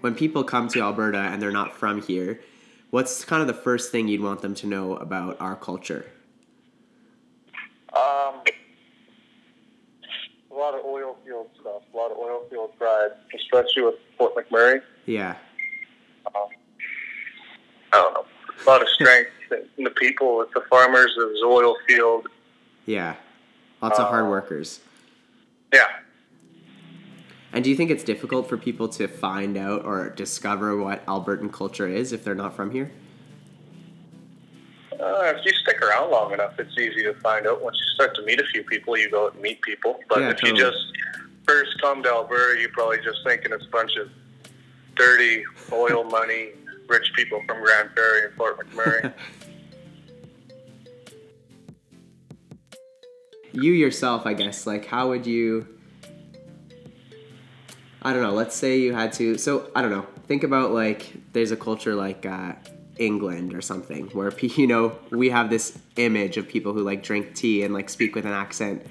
when 0.00 0.14
people 0.16 0.42
come 0.42 0.66
to 0.68 0.80
Alberta 0.80 1.18
and 1.18 1.40
they're 1.40 1.52
not 1.52 1.76
from 1.76 2.02
here, 2.02 2.40
what's 2.90 3.24
kind 3.24 3.42
of 3.42 3.48
the 3.48 3.62
first 3.62 3.92
thing 3.92 4.08
you'd 4.08 4.22
want 4.22 4.42
them 4.42 4.54
to 4.56 4.66
know 4.66 4.96
about 4.96 5.40
our 5.40 5.54
culture? 5.54 6.06
Um, 7.94 8.42
a 10.50 10.54
lot 10.54 10.74
of 10.74 10.84
oil 10.84 11.16
field 11.24 11.48
stuff, 11.60 11.82
a 11.92 11.96
lot 11.96 12.10
of 12.10 12.18
oil 12.18 12.42
field 12.50 12.70
pride, 12.78 13.10
especially 13.34 13.82
with 13.82 13.94
Fort 14.18 14.34
McMurray. 14.34 14.80
Yeah, 15.06 15.36
Um, 16.26 16.48
I 17.92 17.96
don't 17.98 18.14
know, 18.14 18.24
a 18.64 18.70
lot 18.70 18.82
of 18.82 18.88
strength 18.88 19.30
in 19.78 19.84
the 19.84 19.90
people, 19.90 20.38
with 20.38 20.50
the 20.54 20.62
farmers, 20.70 21.12
of 21.18 21.28
the 21.30 21.44
oil 21.46 21.76
field. 21.86 22.28
yeah. 22.86 23.16
Lots 23.82 23.98
of 23.98 24.06
hard 24.08 24.26
Uh, 24.26 24.28
workers. 24.28 24.78
Yeah, 25.72 25.88
And 27.52 27.64
do 27.64 27.70
you 27.70 27.74
think 27.76 27.90
it's 27.90 28.04
difficult 28.04 28.48
for 28.48 28.56
people 28.56 28.88
to 28.90 29.08
find 29.08 29.56
out 29.56 29.84
or 29.84 30.10
discover 30.10 30.76
what 30.76 31.04
Albertan 31.06 31.50
culture 31.52 31.88
is 31.88 32.12
if 32.12 32.22
they're 32.22 32.34
not 32.36 32.54
from 32.54 32.70
here? 32.70 32.92
Uh, 35.02 35.34
if 35.36 35.44
you 35.44 35.52
stick 35.62 35.82
around 35.82 36.10
long 36.12 36.32
enough, 36.32 36.54
it's 36.60 36.78
easy 36.78 37.02
to 37.02 37.12
find 37.14 37.44
out. 37.46 37.60
Once 37.60 37.76
you 37.76 37.86
start 37.94 38.14
to 38.14 38.22
meet 38.22 38.40
a 38.40 38.44
few 38.52 38.62
people, 38.62 38.96
you 38.96 39.10
go 39.10 39.26
out 39.26 39.32
and 39.34 39.42
meet 39.42 39.60
people. 39.62 39.98
But 40.08 40.20
Yeah, 40.20 40.30
if 40.30 40.36
totally. 40.36 40.60
you 40.60 40.64
just 40.70 40.78
first 41.44 41.80
come 41.80 42.04
to 42.04 42.08
Alberta, 42.08 42.60
you're 42.60 42.70
probably 42.70 42.98
just 42.98 43.18
thinking 43.26 43.52
it's 43.52 43.64
a 43.66 43.70
bunch 43.70 43.96
of 43.96 44.08
dirty 44.94 45.42
oil 45.72 46.04
money, 46.18 46.50
rich 46.88 47.10
people 47.16 47.42
from 47.48 47.60
Grande 47.62 47.90
Prairie 47.96 48.26
and 48.26 48.34
Fort 48.36 48.58
McMurray. 48.60 49.12
you 53.52 53.72
yourself, 53.72 54.24
I 54.24 54.34
guess, 54.34 54.66
like 54.66 54.86
how 54.86 55.08
would 55.08 55.26
you 55.26 55.66
I 58.04 58.12
don't 58.12 58.22
know, 58.22 58.32
let's 58.32 58.56
say 58.56 58.78
you 58.78 58.94
had 58.94 59.12
to 59.14 59.36
so 59.38 59.70
I 59.74 59.82
don't 59.82 59.90
know, 59.90 60.06
think 60.26 60.42
about 60.44 60.70
like 60.72 61.12
there's 61.32 61.50
a 61.50 61.56
culture 61.56 61.94
like 61.94 62.24
uh 62.24 62.52
England 62.98 63.54
or 63.54 63.60
something 63.60 64.06
where 64.08 64.32
you 64.40 64.66
know 64.66 64.96
we 65.10 65.30
have 65.30 65.50
this 65.50 65.78
image 65.96 66.36
of 66.36 66.48
people 66.48 66.72
who 66.72 66.82
like 66.82 67.02
drink 67.02 67.34
tea 67.34 67.62
and 67.62 67.74
like 67.74 67.88
speak 67.88 68.14
with 68.14 68.24
an 68.24 68.32
accent. 68.32 68.86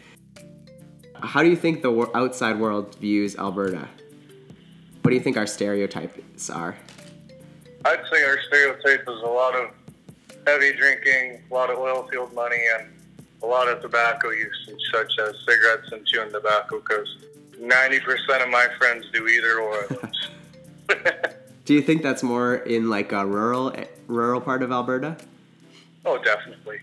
How 1.21 1.43
do 1.43 1.49
you 1.49 1.55
think 1.55 1.83
the 1.83 2.09
outside 2.15 2.59
world 2.59 2.95
views 2.95 3.35
Alberta? 3.35 3.87
What 5.01 5.09
do 5.09 5.15
you 5.15 5.21
think 5.21 5.37
our 5.37 5.47
stereotypes 5.47 6.49
are? 6.49 6.75
I'd 7.85 8.03
say 8.11 8.23
our 8.23 8.39
stereotype 8.47 9.01
is 9.01 9.21
a 9.23 9.27
lot 9.27 9.55
of 9.55 9.71
heavy 10.45 10.73
drinking, 10.73 11.41
a 11.49 11.53
lot 11.53 11.69
of 11.69 11.77
oil 11.77 12.07
field 12.11 12.33
money, 12.33 12.61
and 12.77 12.87
a 13.41 13.45
lot 13.45 13.67
of 13.67 13.81
tobacco 13.81 14.29
usage, 14.29 14.79
such 14.91 15.17
as 15.19 15.33
cigarettes 15.47 15.91
and 15.91 16.05
chewing 16.05 16.31
tobacco, 16.31 16.79
because 16.79 17.07
90% 17.59 18.43
of 18.43 18.49
my 18.49 18.67
friends 18.77 19.05
do 19.11 19.27
either 19.27 19.59
or. 19.59 19.83
of 19.83 20.01
those. 20.01 21.33
Do 21.65 21.73
you 21.73 21.81
think 21.81 22.01
that's 22.01 22.23
more 22.23 22.55
in 22.55 22.89
like 22.89 23.11
a 23.11 23.25
rural 23.25 23.75
rural 24.07 24.41
part 24.41 24.63
of 24.63 24.71
Alberta? 24.71 25.17
oh, 26.05 26.17
definitely. 26.17 26.79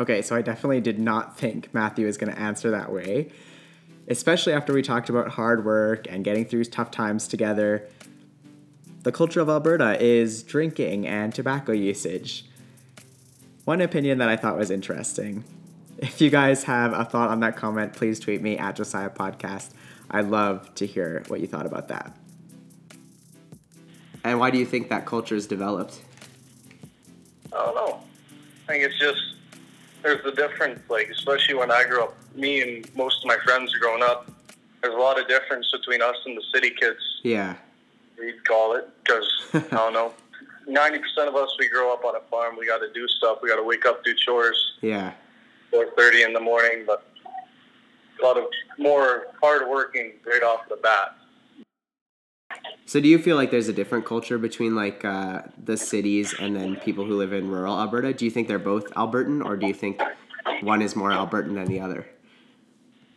Okay, 0.00 0.22
so 0.22 0.34
I 0.34 0.42
definitely 0.42 0.80
did 0.80 0.98
not 0.98 1.38
think 1.38 1.72
Matthew 1.72 2.06
was 2.06 2.16
going 2.16 2.32
to 2.32 2.38
answer 2.38 2.70
that 2.72 2.92
way, 2.92 3.30
especially 4.08 4.52
after 4.52 4.72
we 4.72 4.82
talked 4.82 5.08
about 5.08 5.28
hard 5.28 5.64
work 5.64 6.06
and 6.10 6.24
getting 6.24 6.44
through 6.44 6.64
tough 6.64 6.90
times 6.90 7.28
together. 7.28 7.88
The 9.04 9.12
culture 9.12 9.40
of 9.40 9.48
Alberta 9.48 10.02
is 10.02 10.42
drinking 10.42 11.06
and 11.06 11.32
tobacco 11.34 11.72
usage. 11.72 12.46
One 13.64 13.80
opinion 13.80 14.18
that 14.18 14.28
I 14.28 14.36
thought 14.36 14.58
was 14.58 14.70
interesting. 14.70 15.44
If 15.98 16.20
you 16.20 16.28
guys 16.28 16.64
have 16.64 16.92
a 16.92 17.04
thought 17.04 17.30
on 17.30 17.40
that 17.40 17.56
comment, 17.56 17.92
please 17.92 18.18
tweet 18.18 18.42
me 18.42 18.58
at 18.58 18.76
Josiah 18.76 19.10
Podcast. 19.10 19.70
I'd 20.10 20.26
love 20.26 20.74
to 20.74 20.86
hear 20.86 21.22
what 21.28 21.40
you 21.40 21.46
thought 21.46 21.66
about 21.66 21.88
that. 21.88 22.14
And 24.24 24.40
why 24.40 24.50
do 24.50 24.58
you 24.58 24.64
think 24.64 24.88
that 24.88 25.04
culture 25.04 25.36
is 25.36 25.46
developed? 25.46 26.00
I 27.52 27.56
don't 27.56 27.74
know. 27.74 28.00
I 28.66 28.72
think 28.72 28.84
it's 28.84 28.98
just 28.98 29.20
there's 30.02 30.24
the 30.24 30.32
difference. 30.32 30.80
Like 30.88 31.08
especially 31.10 31.54
when 31.54 31.70
I 31.70 31.84
grew 31.84 32.02
up, 32.02 32.16
me 32.34 32.62
and 32.62 32.96
most 32.96 33.22
of 33.22 33.28
my 33.28 33.36
friends 33.44 33.74
are 33.74 33.78
growing 33.78 34.02
up, 34.02 34.30
there's 34.82 34.94
a 34.94 34.98
lot 34.98 35.20
of 35.20 35.28
difference 35.28 35.70
between 35.70 36.00
us 36.02 36.16
and 36.24 36.36
the 36.36 36.42
city 36.52 36.70
kids. 36.70 36.98
Yeah, 37.22 37.56
We'd 38.18 38.44
call 38.46 38.74
it 38.74 38.88
because 39.04 39.28
I 39.54 39.60
don't 39.76 39.92
know. 39.92 40.14
Ninety 40.66 40.98
percent 40.98 41.28
of 41.28 41.36
us 41.36 41.54
we 41.58 41.68
grow 41.68 41.92
up 41.92 42.04
on 42.06 42.16
a 42.16 42.20
farm. 42.30 42.56
We 42.58 42.66
got 42.66 42.78
to 42.78 42.90
do 42.92 43.06
stuff. 43.06 43.38
We 43.42 43.50
got 43.50 43.56
to 43.56 43.62
wake 43.62 43.84
up, 43.84 44.02
do 44.02 44.14
chores, 44.14 44.56
yeah. 44.80 45.12
four 45.70 45.88
thirty 45.96 46.22
in 46.22 46.32
the 46.32 46.40
morning. 46.40 46.84
But 46.86 47.06
a 48.18 48.24
lot 48.24 48.38
of 48.38 48.44
more 48.78 49.26
hard 49.42 49.68
working 49.68 50.12
right 50.24 50.42
off 50.42 50.66
the 50.70 50.76
bat. 50.76 51.16
So 52.86 53.00
do 53.00 53.08
you 53.08 53.18
feel 53.18 53.36
like 53.36 53.50
there's 53.50 53.68
a 53.68 53.72
different 53.72 54.04
culture 54.04 54.36
between 54.38 54.74
like 54.74 55.04
uh, 55.04 55.42
the 55.62 55.76
cities 55.76 56.34
and 56.34 56.54
then 56.54 56.76
people 56.76 57.04
who 57.04 57.16
live 57.16 57.32
in 57.32 57.48
rural 57.48 57.78
Alberta? 57.78 58.12
Do 58.12 58.24
you 58.24 58.30
think 58.30 58.46
they're 58.46 58.58
both 58.58 58.92
Albertan, 58.94 59.44
or 59.44 59.56
do 59.56 59.66
you 59.66 59.74
think 59.74 60.02
one 60.60 60.82
is 60.82 60.94
more 60.94 61.10
Albertan 61.10 61.54
than 61.54 61.64
the 61.66 61.80
other? 61.80 62.06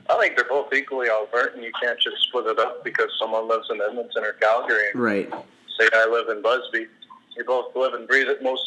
I 0.10 0.18
think 0.20 0.38
they're 0.38 0.48
both 0.48 0.72
equally 0.74 1.10
Albertan. 1.10 1.62
You 1.63 1.72
can't 1.82 2.00
just 2.00 2.18
split 2.27 2.46
it 2.48 2.60
up 2.60 2.84
because 2.84 3.10
someone 3.20 3.48
lives 3.48 3.68
in 3.70 3.82
Edmonton 3.82 4.24
or 4.24 4.34
Calgary 4.34 4.92
and 4.94 5.01
Right. 5.01 5.30
say 5.77 5.89
I 5.94 6.08
live 6.08 6.30
in 6.30 6.42
Busby. 6.42 6.88
You 7.36 7.44
both 7.44 7.75
live 7.75 7.94
and 7.94 8.08
breathe 8.08 8.30
it. 8.30 8.42
Most 8.42 8.62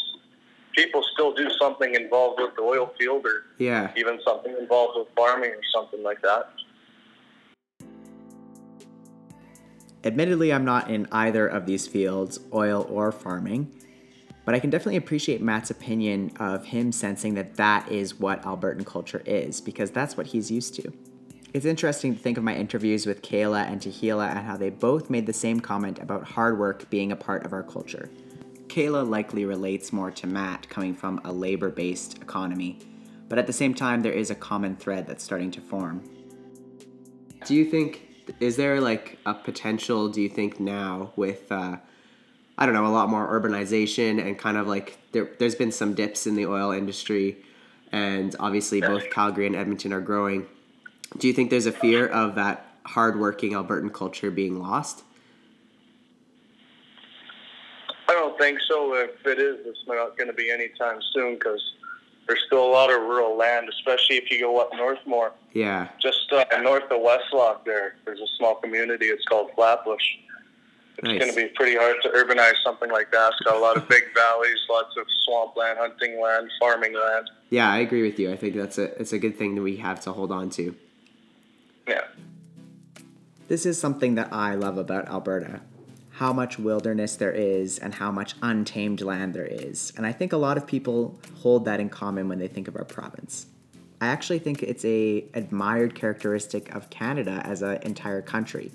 people 0.76 1.02
still 1.14 1.32
do 1.32 1.48
something 1.58 1.94
involved 1.94 2.40
with 2.40 2.54
the 2.56 2.62
oil 2.62 2.92
field 2.98 3.24
or 3.26 3.44
Yeah. 3.58 3.90
even 3.96 4.20
something 4.22 4.54
involved 4.58 4.98
with 4.98 5.08
farming 5.16 5.50
or 5.50 5.62
something 5.72 6.02
like 6.02 6.20
that. 6.22 6.50
Admittedly, 10.02 10.52
I'm 10.52 10.64
not 10.64 10.90
in 10.90 11.06
either 11.12 11.46
of 11.46 11.66
these 11.66 11.86
fields, 11.86 12.40
oil 12.54 12.86
or 12.88 13.12
farming, 13.12 13.70
but 14.46 14.54
I 14.54 14.58
can 14.58 14.70
definitely 14.70 14.96
appreciate 14.96 15.42
Matt's 15.42 15.70
opinion 15.70 16.32
of 16.40 16.66
him 16.66 16.90
sensing 16.90 17.34
that 17.34 17.56
that 17.56 17.90
is 17.90 18.18
what 18.18 18.42
Albertan 18.42 18.86
culture 18.86 19.22
is, 19.26 19.60
because 19.60 19.90
that's 19.90 20.16
what 20.16 20.28
he's 20.28 20.50
used 20.50 20.74
to. 20.76 20.90
It's 21.52 21.66
interesting 21.66 22.14
to 22.14 22.20
think 22.20 22.38
of 22.38 22.44
my 22.44 22.54
interviews 22.54 23.06
with 23.06 23.22
Kayla 23.22 23.70
and 23.70 23.80
Tahila 23.80 24.30
and 24.30 24.38
how 24.38 24.56
they 24.56 24.70
both 24.70 25.10
made 25.10 25.26
the 25.26 25.32
same 25.32 25.60
comment 25.60 25.98
about 25.98 26.24
hard 26.24 26.58
work 26.58 26.88
being 26.90 27.12
a 27.12 27.16
part 27.16 27.44
of 27.44 27.52
our 27.52 27.62
culture. 27.62 28.08
Kayla 28.68 29.08
likely 29.08 29.44
relates 29.44 29.92
more 29.92 30.12
to 30.12 30.26
Matt 30.28 30.68
coming 30.68 30.94
from 30.94 31.20
a 31.24 31.32
labor 31.32 31.70
based 31.70 32.22
economy, 32.22 32.78
but 33.28 33.38
at 33.38 33.48
the 33.48 33.52
same 33.52 33.74
time, 33.74 34.02
there 34.02 34.12
is 34.12 34.30
a 34.30 34.34
common 34.34 34.76
thread 34.76 35.06
that's 35.06 35.24
starting 35.24 35.50
to 35.50 35.60
form. 35.60 36.02
Do 37.44 37.54
you 37.54 37.64
think 37.64 38.09
is 38.38 38.56
there 38.56 38.80
like 38.80 39.18
a 39.26 39.34
potential? 39.34 40.08
Do 40.08 40.20
you 40.20 40.28
think 40.28 40.60
now 40.60 41.12
with 41.16 41.50
uh, 41.50 41.76
I 42.56 42.66
don't 42.66 42.74
know 42.74 42.86
a 42.86 42.88
lot 42.88 43.08
more 43.08 43.26
urbanization 43.40 44.24
and 44.24 44.38
kind 44.38 44.56
of 44.56 44.66
like 44.66 44.98
there, 45.12 45.30
there's 45.38 45.54
been 45.54 45.72
some 45.72 45.94
dips 45.94 46.26
in 46.26 46.34
the 46.34 46.46
oil 46.46 46.70
industry, 46.72 47.38
and 47.90 48.36
obviously 48.38 48.80
both 48.80 49.10
Calgary 49.10 49.46
and 49.46 49.56
Edmonton 49.56 49.92
are 49.92 50.00
growing. 50.00 50.46
Do 51.18 51.26
you 51.26 51.32
think 51.32 51.50
there's 51.50 51.66
a 51.66 51.72
fear 51.72 52.06
of 52.06 52.34
that 52.36 52.66
hardworking 52.84 53.52
Albertan 53.52 53.92
culture 53.92 54.30
being 54.30 54.60
lost? 54.60 55.02
I 58.08 58.12
don't 58.12 58.36
think 58.38 58.58
so. 58.68 58.94
If 58.94 59.26
it 59.26 59.38
is, 59.38 59.66
it's 59.66 59.86
not 59.86 60.16
going 60.16 60.28
to 60.28 60.34
be 60.34 60.50
anytime 60.50 60.98
soon 61.12 61.34
because 61.34 61.62
there's 62.30 62.44
still 62.46 62.64
a 62.64 62.70
lot 62.70 62.90
of 62.92 63.00
rural 63.02 63.36
land, 63.36 63.68
especially 63.68 64.14
if 64.16 64.30
you 64.30 64.38
go 64.40 64.60
up 64.60 64.70
north 64.76 65.00
more. 65.04 65.32
Yeah, 65.52 65.88
Just 66.00 66.32
uh, 66.32 66.44
north 66.62 66.84
of 66.84 67.00
Westlock, 67.00 67.64
there, 67.64 67.96
there's 68.04 68.20
a 68.20 68.26
small 68.38 68.54
community. 68.54 69.06
It's 69.06 69.24
called 69.24 69.50
Flatbush. 69.56 70.00
It's 70.98 71.08
Nice. 71.08 71.18
going 71.18 71.34
to 71.34 71.36
be 71.36 71.48
pretty 71.56 71.76
hard 71.76 71.96
to 72.02 72.08
urbanize 72.10 72.54
something 72.62 72.88
like 72.90 73.10
that. 73.10 73.32
It's 73.32 73.40
got 73.40 73.56
a 73.56 73.58
lot 73.58 73.76
of 73.76 73.88
big 73.88 74.04
valleys, 74.14 74.58
lots 74.70 74.96
of 74.96 75.06
swampland, 75.24 75.78
hunting 75.78 76.20
land, 76.22 76.48
farming 76.60 76.92
land. 76.94 77.28
yeah, 77.48 77.68
I 77.72 77.78
agree 77.78 78.02
with 78.02 78.18
you. 78.20 78.30
I 78.30 78.36
think 78.36 78.54
that's 78.54 78.78
a 78.78 78.84
it's 79.00 79.12
a 79.12 79.18
good 79.18 79.36
thing 79.36 79.56
that 79.56 79.62
we 79.62 79.76
have 79.78 80.00
to 80.02 80.12
hold 80.12 80.30
on 80.30 80.50
to. 80.50 80.76
Yeah. 81.88 82.02
This 83.48 83.66
is 83.66 83.80
something 83.80 84.14
that 84.14 84.32
I 84.32 84.54
love 84.54 84.78
about 84.78 85.08
Alberta 85.08 85.62
how 86.20 86.34
much 86.34 86.58
wilderness 86.58 87.16
there 87.16 87.32
is 87.32 87.78
and 87.78 87.94
how 87.94 88.10
much 88.10 88.34
untamed 88.42 89.00
land 89.00 89.32
there 89.32 89.46
is. 89.46 89.90
And 89.96 90.04
I 90.04 90.12
think 90.12 90.34
a 90.34 90.36
lot 90.36 90.58
of 90.58 90.66
people 90.66 91.18
hold 91.38 91.64
that 91.64 91.80
in 91.80 91.88
common 91.88 92.28
when 92.28 92.38
they 92.38 92.46
think 92.46 92.68
of 92.68 92.76
our 92.76 92.84
province. 92.84 93.46
I 94.02 94.08
actually 94.08 94.40
think 94.40 94.62
it's 94.62 94.84
a 94.84 95.24
admired 95.32 95.94
characteristic 95.94 96.74
of 96.74 96.90
Canada 96.90 97.40
as 97.44 97.62
an 97.62 97.78
entire 97.84 98.20
country. 98.20 98.70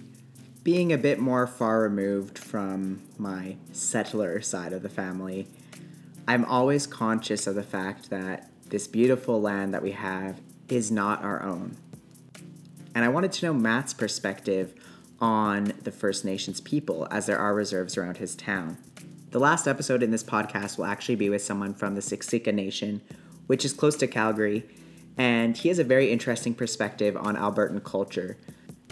Being 0.63 0.91
a 0.91 0.97
bit 0.97 1.19
more 1.19 1.45
far 1.45 1.81
removed 1.81 2.39
from 2.39 3.03
my 3.19 3.57
settler 3.71 4.41
side 4.41 4.73
of 4.73 4.81
the 4.81 4.89
family, 4.89 5.45
I'm 6.27 6.45
always 6.45 6.87
conscious 6.87 7.45
of 7.45 7.53
the 7.53 7.61
fact 7.61 8.09
that 8.09 8.49
this 8.69 8.87
beautiful 8.87 9.39
land 9.39 9.71
that 9.75 9.83
we 9.83 9.91
have 9.91 10.41
is 10.67 10.89
not 10.89 11.23
our 11.23 11.43
own 11.43 11.77
and 12.95 13.03
I 13.03 13.09
wanted 13.09 13.33
to 13.33 13.45
know 13.45 13.53
Matt's 13.53 13.93
perspective 13.93 14.73
on 15.19 15.73
the 15.83 15.91
First 15.91 16.25
Nations 16.25 16.61
people, 16.61 17.07
as 17.11 17.25
there 17.25 17.37
are 17.37 17.53
reserves 17.53 17.97
around 17.97 18.17
his 18.17 18.35
town. 18.35 18.77
The 19.31 19.39
last 19.39 19.67
episode 19.67 20.03
in 20.03 20.11
this 20.11 20.23
podcast 20.23 20.77
will 20.77 20.85
actually 20.85 21.15
be 21.15 21.29
with 21.29 21.41
someone 21.43 21.73
from 21.73 21.95
the 21.95 22.01
Siksika 22.01 22.53
Nation, 22.53 23.01
which 23.47 23.65
is 23.65 23.73
close 23.73 23.95
to 23.97 24.07
Calgary, 24.07 24.63
and 25.17 25.57
he 25.57 25.69
has 25.69 25.79
a 25.79 25.83
very 25.83 26.11
interesting 26.11 26.53
perspective 26.53 27.15
on 27.17 27.35
Albertan 27.35 27.83
culture. 27.83 28.37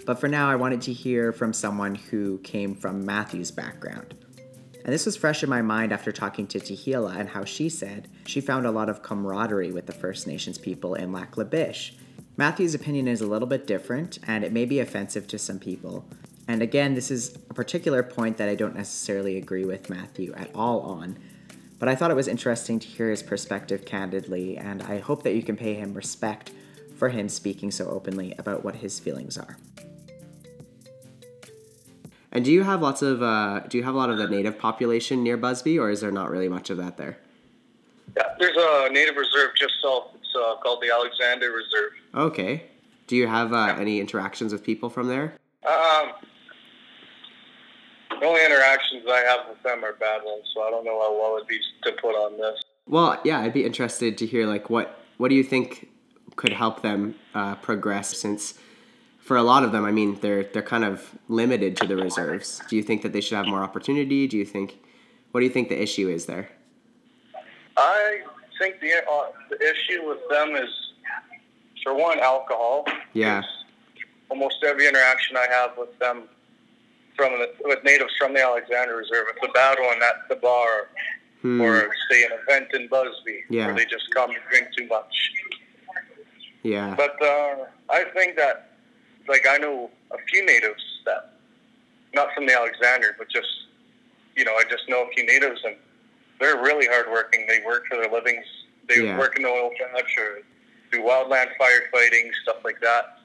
But 0.06 0.20
for 0.20 0.28
now, 0.28 0.50
I 0.50 0.56
wanted 0.56 0.82
to 0.82 0.94
hear 0.94 1.32
from 1.32 1.54
someone 1.54 1.96
who 1.96 2.40
came 2.40 2.76
from 2.76 3.06
Matthew's 3.06 3.52
background. 3.52 4.16
And 4.84 4.94
this 4.94 5.06
was 5.06 5.16
fresh 5.16 5.44
in 5.44 5.50
my 5.50 5.62
mind 5.62 5.94
after 5.94 6.12
talking 6.12 6.46
to 6.48 6.60
Tahila 6.60 7.18
and 7.18 7.30
how 7.30 7.46
she 7.46 7.70
said 7.70 8.10
she 8.26 8.42
found 8.42 8.66
a 8.66 8.72
lot 8.72 8.90
of 8.90 9.02
camaraderie 9.02 9.72
with 9.72 9.86
the 9.86 9.94
First 9.94 10.28
Nations 10.28 10.58
people 10.58 10.96
in 10.96 11.14
Lac 11.14 11.38
La 11.38 11.46
Biche. 11.46 11.96
Matthew's 12.36 12.74
opinion 12.74 13.08
is 13.08 13.22
a 13.22 13.28
little 13.28 13.48
bit 13.48 13.68
different, 13.68 14.18
and 14.26 14.44
it 14.44 14.52
may 14.52 14.66
be 14.66 14.80
offensive 14.80 15.28
to 15.28 15.38
some 15.38 15.60
people. 15.60 16.06
And 16.48 16.64
again, 16.64 16.96
this 16.96 17.12
is 17.12 17.36
a 17.50 17.54
particular 17.54 18.02
point 18.02 18.38
that 18.38 18.50
I 18.50 18.56
don't 18.56 18.76
necessarily 18.76 19.38
agree 19.38 19.66
with 19.66 19.90
Matthew 19.90 20.34
at 20.34 20.50
all 20.56 20.82
on. 20.82 21.20
But 21.78 21.90
I 21.90 21.96
thought 21.96 22.10
it 22.10 22.16
was 22.16 22.28
interesting 22.28 22.80
to 22.80 22.88
hear 22.88 23.10
his 23.10 23.22
perspective 23.22 23.86
candidly, 23.86 24.58
and 24.58 24.82
I 24.82 24.98
hope 24.98 25.22
that 25.24 25.36
you 25.36 25.44
can 25.44 25.56
pay 25.56 25.76
him 25.76 25.94
respect 25.94 26.52
for 26.98 27.10
him 27.10 27.30
speaking 27.30 27.70
so 27.70 27.88
openly 27.88 28.34
about 28.40 28.64
what 28.64 28.76
his 28.76 29.00
feelings 29.00 29.38
are. 29.38 29.58
And 32.32 32.44
do 32.44 32.52
you 32.52 32.64
have 32.64 32.82
lots 32.82 33.04
of 33.04 33.22
uh, 33.22 33.60
do 33.68 33.78
you 33.78 33.84
have 33.84 33.94
a 33.94 33.98
lot 33.98 34.10
of 34.10 34.18
the 34.18 34.28
native 34.28 34.58
population 34.58 35.22
near 35.22 35.38
Busby, 35.38 35.78
or 35.78 35.92
is 35.92 36.02
there 36.02 36.12
not 36.12 36.32
really 36.32 36.50
much 36.50 36.72
of 36.72 36.78
that 36.78 36.98
there? 36.98 37.20
Yeah, 38.18 38.24
there's 38.40 38.58
a 38.58 38.90
native 38.92 39.18
reserve 39.18 39.52
just 39.56 39.74
south. 39.84 40.16
Uh, 40.36 40.56
called 40.58 40.82
the 40.82 40.92
Alexander 40.92 41.52
Reserve. 41.52 41.92
Okay. 42.16 42.64
Do 43.08 43.16
you 43.16 43.28
have 43.28 43.54
uh, 43.54 43.76
any 43.78 44.00
interactions 44.00 44.54
with 44.54 44.64
people 44.64 44.90
from 44.90 45.08
there? 45.08 45.36
Um, 45.68 46.12
the 48.20 48.26
only 48.26 48.44
interactions 48.46 49.04
I 49.10 49.20
have 49.20 49.50
with 49.50 49.62
them 49.64 49.84
are 49.84 49.94
bad 49.94 50.22
ones, 50.24 50.46
so 50.54 50.64
I 50.64 50.70
don't 50.70 50.86
know 50.86 51.00
how 51.02 51.14
well 51.14 51.36
it'd 51.38 51.48
be 51.48 51.60
to 51.84 51.92
put 52.02 52.16
on 52.16 52.38
this. 52.38 52.64
Well, 52.88 53.20
yeah, 53.24 53.40
I'd 53.40 53.54
be 53.54 53.66
interested 53.66 54.18
to 54.18 54.26
hear 54.26 54.46
like 54.46 54.70
what 54.70 55.00
what 55.18 55.30
do 55.30 55.36
you 55.36 55.44
think 55.44 55.90
could 56.36 56.54
help 56.54 56.82
them 56.82 57.16
uh, 57.34 57.56
progress 57.56 58.18
since 58.18 58.56
for 59.24 59.38
a 59.38 59.44
lot 59.44 59.64
of 59.64 59.72
them, 59.72 59.86
I 59.86 59.92
mean, 59.92 60.20
they're 60.20 60.44
they're 60.44 60.62
kind 60.62 60.84
of 60.84 61.18
limited 61.30 61.78
to 61.78 61.88
the 61.88 61.96
reserves. 61.96 62.62
Do 62.68 62.76
you 62.76 62.84
think 62.84 63.02
that 63.04 63.14
they 63.14 63.22
should 63.22 63.38
have 63.38 63.48
more 63.48 63.64
opportunity? 63.64 64.28
Do 64.28 64.38
you 64.38 64.46
think 64.46 64.80
what 65.32 65.40
do 65.40 65.46
you 65.46 65.52
think 65.52 65.70
the 65.70 65.82
issue 65.82 66.10
is 66.10 66.26
there? 66.26 66.50
I 67.78 68.22
think 68.58 68.80
the 68.80 68.94
uh, 69.10 69.32
the 69.50 69.58
issue 69.62 70.08
with 70.08 70.20
them 70.30 70.56
is, 70.56 70.70
for 71.84 71.94
one, 71.96 72.20
alcohol. 72.20 72.86
Yeah. 73.14 73.42
Almost 74.30 74.64
every 74.66 74.88
interaction 74.88 75.38
I 75.38 75.48
have 75.52 75.72
with 75.78 75.98
them, 76.00 76.24
from 77.16 77.34
the, 77.34 77.52
with 77.64 77.84
natives 77.84 78.14
from 78.18 78.34
the 78.34 78.42
Alexander 78.42 78.96
Reserve, 78.96 79.26
it's 79.30 79.48
a 79.48 79.52
bad 79.52 79.78
one 79.80 80.02
at 80.02 80.28
the 80.30 80.36
bar. 80.36 80.90
Hmm. 81.42 81.60
or 81.60 81.94
say 82.10 82.24
an 82.24 82.32
event 82.42 82.70
in 82.74 82.88
Busby 82.88 83.44
Yeah. 83.50 83.66
where 83.66 83.76
they 83.76 83.84
just 83.84 84.10
come 84.12 84.30
and 84.30 84.40
drink 84.50 84.70
too 84.78 84.88
much. 84.88 85.14
Yeah. 86.64 86.96
But 86.96 87.22
uh, 87.22 87.66
I 87.90 88.06
think 88.16 88.38
that, 88.38 88.72
like, 89.28 89.46
I 89.46 89.58
know 89.58 89.92
a 90.12 90.18
few 90.30 90.46
natives 90.46 90.82
that, 91.06 91.34
not 92.14 92.34
from 92.34 92.46
the 92.46 92.54
Alexander, 92.54 93.14
but 93.18 93.28
just, 93.30 93.50
you 94.38 94.46
know, 94.46 94.54
I 94.54 94.64
just 94.70 94.88
know 94.88 95.04
a 95.04 95.10
few 95.14 95.26
natives, 95.26 95.60
and 95.66 95.76
they're 96.44 96.62
really 96.62 96.86
hardworking. 96.88 97.46
They 97.48 97.62
work 97.66 97.88
for 97.88 97.96
their 97.98 98.10
livings. 98.12 98.46
They 98.90 99.02
Yeah. 99.02 99.18
work 99.18 99.38
in 99.38 99.44
the 99.44 99.50
oil 99.50 99.72
patch 99.80 100.18
or 100.18 100.42
do 100.92 101.02
wildland 101.02 101.56
firefighting, 101.58 102.32
stuff 102.44 102.58
like 102.66 102.80
that. 102.82 103.18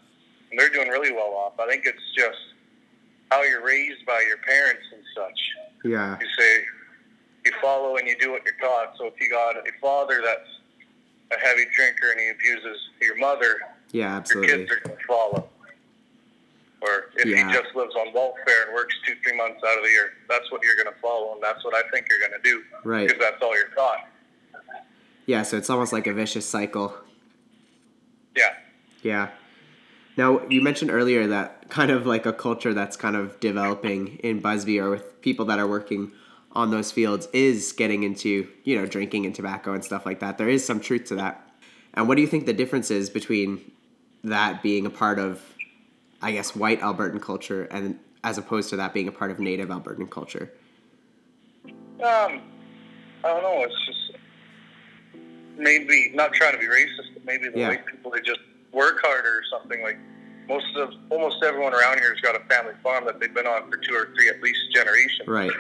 And 0.51 0.59
they're 0.59 0.71
doing 0.71 0.89
really 0.89 1.13
well 1.13 1.35
off. 1.35 1.59
I 1.59 1.67
think 1.69 1.85
it's 1.85 2.03
just 2.17 2.39
how 3.31 3.43
you're 3.43 3.61
raised 3.63 4.07
by 4.07 4.21
your 4.27 4.39
parents 4.39 4.85
and 4.93 5.03
such. 5.15 5.41
yeah. 5.85 6.17
You 6.21 6.27
say, 6.39 6.65
you 7.45 7.53
follow 7.61 7.97
and 7.97 8.07
you 8.09 8.17
do 8.19 8.31
what 8.33 8.43
you're 8.45 8.55
taught. 8.61 8.97
So 8.99 9.07
if 9.07 9.21
you 9.21 9.29
got 9.31 9.57
a 9.57 9.63
father 9.81 10.21
that's 10.25 10.49
a 11.33 11.39
heavy 11.45 11.67
drinker 11.73 12.11
and 12.13 12.21
he 12.21 12.29
abuses 12.31 12.89
your 13.01 13.17
mother, 13.17 13.61
Yeah, 13.93 14.17
absolutely, 14.17 14.49
your 14.51 14.59
kids 14.67 14.73
are 14.73 14.81
going 14.81 14.99
to 14.99 15.05
follow. 15.07 15.49
Or 16.81 17.11
if 17.17 17.27
Yeah. 17.27 17.49
he 17.49 17.53
just 17.53 17.75
lives 17.75 17.95
on 17.97 18.13
welfare 18.13 18.67
and 18.67 18.75
works 18.75 18.95
two, 19.05 19.15
three 19.25 19.37
months 19.37 19.61
out 19.67 19.77
of 19.79 19.83
the 19.85 19.91
year, 19.91 20.13
that's 20.29 20.51
what 20.53 20.63
you're 20.63 20.77
going 20.77 20.95
to 20.95 21.01
follow, 21.01 21.35
and 21.35 21.43
that's 21.43 21.65
what 21.65 21.75
I 21.75 21.83
think 21.91 22.07
you're 22.09 22.21
going 22.21 22.41
to 22.41 22.49
do 22.49 22.63
Right. 22.85 23.09
because 23.09 23.21
that's 23.21 23.43
all 23.43 23.57
you're 23.57 23.69
taught. 23.71 24.09
Yeah, 25.27 25.43
so 25.43 25.57
it's 25.57 25.69
almost 25.69 25.93
like 25.93 26.07
a 26.07 26.13
vicious 26.13 26.47
cycle. 26.47 26.95
Yeah, 28.37 28.55
Yeah. 29.03 29.29
Now, 30.17 30.41
you 30.49 30.61
mentioned 30.63 30.91
earlier 30.91 31.29
that 31.29 31.69
kind 31.69 31.93
of 31.93 32.05
like 32.07 32.27
a 32.27 32.33
culture 32.33 32.75
that's 32.75 32.97
kind 32.97 33.15
of 33.15 33.39
developing 33.39 34.17
in 34.25 34.41
Busby 34.41 34.81
or 34.81 34.91
with 34.91 35.21
people 35.23 35.45
that 35.47 35.61
are 35.61 35.67
working 35.67 36.11
on 36.53 36.71
those 36.73 36.91
fields 36.91 37.29
is 37.33 37.71
getting 37.73 38.03
into, 38.03 38.49
you 38.65 38.75
know, 38.77 38.85
drinking 38.85 39.27
and 39.27 39.35
tobacco 39.35 39.75
and 39.75 39.85
stuff 39.85 40.05
like 40.05 40.19
that. 40.19 40.37
There 40.39 40.49
is 40.49 40.65
some 40.67 40.81
truth 40.81 41.05
to 41.07 41.15
that. 41.17 41.49
And 41.95 42.09
what 42.09 42.17
do 42.17 42.21
you 42.23 42.27
think 42.27 42.47
the 42.47 42.53
difference 42.53 42.91
is 42.91 43.11
between 43.11 43.71
that 44.25 44.61
being 44.61 44.87
a 44.87 44.91
part 44.91 45.21
of, 45.21 45.41
I 46.21 46.33
guess, 46.33 46.57
white 46.57 46.81
Albertan 46.81 47.21
culture 47.21 47.65
and 47.71 47.99
as 48.25 48.39
opposed 48.39 48.71
to 48.71 48.77
that 48.77 48.93
being 48.93 49.09
a 49.09 49.13
part 49.13 49.31
of 49.31 49.39
native 49.39 49.69
Albertan 49.69 50.11
culture? 50.11 50.53
um, 51.65 52.43
I 53.25 53.29
don't 53.29 53.43
know. 53.43 53.63
It's 53.65 53.87
just 53.87 54.19
maybe 55.57 56.13
not 56.15 56.33
trying 56.33 56.53
to 56.53 56.59
be 56.59 56.67
racist, 56.67 57.15
but 57.15 57.25
maybe 57.25 57.49
the 57.49 57.59
Yeah. 57.59 57.69
white 57.69 57.87
people 57.87 58.11
they 58.13 58.21
just 58.21 58.41
work 58.73 59.01
harder 59.03 59.29
or 59.29 59.43
something. 59.51 59.83
Like 59.83 59.99
most 60.49 60.67
of 60.77 60.91
almost 61.11 61.43
everyone 61.45 61.75
around 61.75 61.99
here 61.99 62.11
has 62.11 62.21
got 62.21 62.37
a 62.41 62.45
family 62.47 62.75
farm 62.83 63.05
that 63.07 63.19
they've 63.21 63.35
been 63.35 63.47
on 63.47 63.71
for 63.71 63.77
two 63.77 63.95
or 63.95 64.13
three 64.15 64.29
at 64.29 64.41
least 64.43 64.59
generations. 64.73 65.27
Right. 65.29 65.51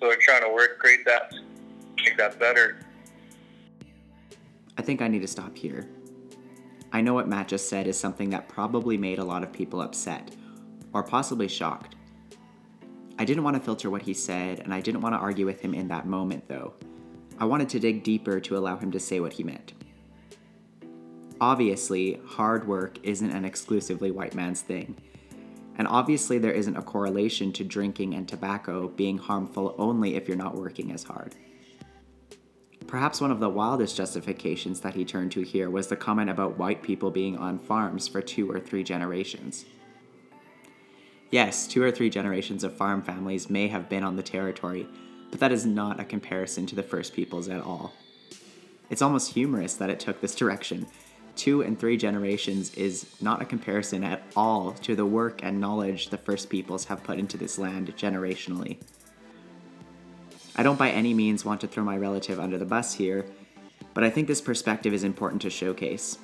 So 0.00 0.08
they're 0.08 0.18
trying 0.20 0.42
to 0.42 0.52
work, 0.54 0.78
create 0.78 1.04
that, 1.06 1.32
make 2.04 2.16
that 2.16 2.38
better. 2.38 2.78
I 4.78 4.82
think 4.82 5.02
I 5.02 5.08
need 5.08 5.22
to 5.22 5.28
stop 5.28 5.56
here. 5.56 5.88
I 6.96 7.02
know 7.02 7.12
what 7.12 7.28
Matt 7.28 7.48
just 7.48 7.68
said 7.68 7.86
is 7.86 8.00
something 8.00 8.30
that 8.30 8.48
probably 8.48 8.96
made 8.96 9.18
a 9.18 9.24
lot 9.24 9.42
of 9.42 9.52
people 9.52 9.82
upset, 9.82 10.34
or 10.94 11.02
possibly 11.02 11.46
shocked. 11.46 11.94
I 13.18 13.24
didn't 13.26 13.44
want 13.44 13.54
to 13.54 13.62
filter 13.62 13.90
what 13.90 14.00
he 14.00 14.14
said, 14.14 14.60
and 14.60 14.72
I 14.72 14.80
didn't 14.80 15.02
want 15.02 15.14
to 15.14 15.18
argue 15.18 15.44
with 15.44 15.60
him 15.60 15.74
in 15.74 15.88
that 15.88 16.06
moment, 16.06 16.48
though. 16.48 16.72
I 17.38 17.44
wanted 17.44 17.68
to 17.68 17.80
dig 17.80 18.02
deeper 18.02 18.40
to 18.40 18.56
allow 18.56 18.78
him 18.78 18.90
to 18.92 18.98
say 18.98 19.20
what 19.20 19.34
he 19.34 19.44
meant. 19.44 19.74
Obviously, 21.38 22.18
hard 22.24 22.66
work 22.66 22.98
isn't 23.02 23.30
an 23.30 23.44
exclusively 23.44 24.10
white 24.10 24.34
man's 24.34 24.62
thing. 24.62 24.96
And 25.76 25.86
obviously, 25.86 26.38
there 26.38 26.52
isn't 26.52 26.78
a 26.78 26.82
correlation 26.82 27.52
to 27.52 27.62
drinking 27.62 28.14
and 28.14 28.26
tobacco 28.26 28.88
being 28.88 29.18
harmful 29.18 29.74
only 29.76 30.14
if 30.14 30.28
you're 30.28 30.36
not 30.38 30.56
working 30.56 30.92
as 30.92 31.04
hard. 31.04 31.34
Perhaps 32.86 33.20
one 33.20 33.32
of 33.32 33.40
the 33.40 33.48
wildest 33.48 33.96
justifications 33.96 34.80
that 34.80 34.94
he 34.94 35.04
turned 35.04 35.32
to 35.32 35.42
here 35.42 35.68
was 35.68 35.88
the 35.88 35.96
comment 35.96 36.30
about 36.30 36.56
white 36.56 36.82
people 36.82 37.10
being 37.10 37.36
on 37.36 37.58
farms 37.58 38.06
for 38.06 38.22
two 38.22 38.50
or 38.50 38.60
three 38.60 38.84
generations. 38.84 39.64
Yes, 41.30 41.66
two 41.66 41.82
or 41.82 41.90
three 41.90 42.08
generations 42.08 42.62
of 42.62 42.76
farm 42.76 43.02
families 43.02 43.50
may 43.50 43.66
have 43.66 43.88
been 43.88 44.04
on 44.04 44.14
the 44.14 44.22
territory, 44.22 44.86
but 45.32 45.40
that 45.40 45.50
is 45.50 45.66
not 45.66 45.98
a 45.98 46.04
comparison 46.04 46.66
to 46.66 46.76
the 46.76 46.82
First 46.84 47.12
Peoples 47.14 47.48
at 47.48 47.60
all. 47.60 47.92
It's 48.88 49.02
almost 49.02 49.34
humorous 49.34 49.74
that 49.74 49.90
it 49.90 49.98
took 49.98 50.20
this 50.20 50.36
direction. 50.36 50.86
Two 51.34 51.62
and 51.62 51.78
three 51.78 51.96
generations 51.96 52.72
is 52.74 53.06
not 53.20 53.42
a 53.42 53.46
comparison 53.46 54.04
at 54.04 54.22
all 54.36 54.72
to 54.82 54.94
the 54.94 55.04
work 55.04 55.40
and 55.42 55.60
knowledge 55.60 56.10
the 56.10 56.18
First 56.18 56.48
Peoples 56.48 56.84
have 56.84 57.02
put 57.02 57.18
into 57.18 57.36
this 57.36 57.58
land 57.58 57.92
generationally. 57.96 58.78
I 60.58 60.62
don't 60.62 60.78
by 60.78 60.90
any 60.90 61.12
means 61.12 61.44
want 61.44 61.60
to 61.60 61.66
throw 61.66 61.84
my 61.84 61.98
relative 61.98 62.40
under 62.40 62.56
the 62.56 62.64
bus 62.64 62.94
here, 62.94 63.26
but 63.92 64.02
I 64.02 64.08
think 64.08 64.26
this 64.26 64.40
perspective 64.40 64.94
is 64.94 65.04
important 65.04 65.42
to 65.42 65.50
showcase. 65.50 66.18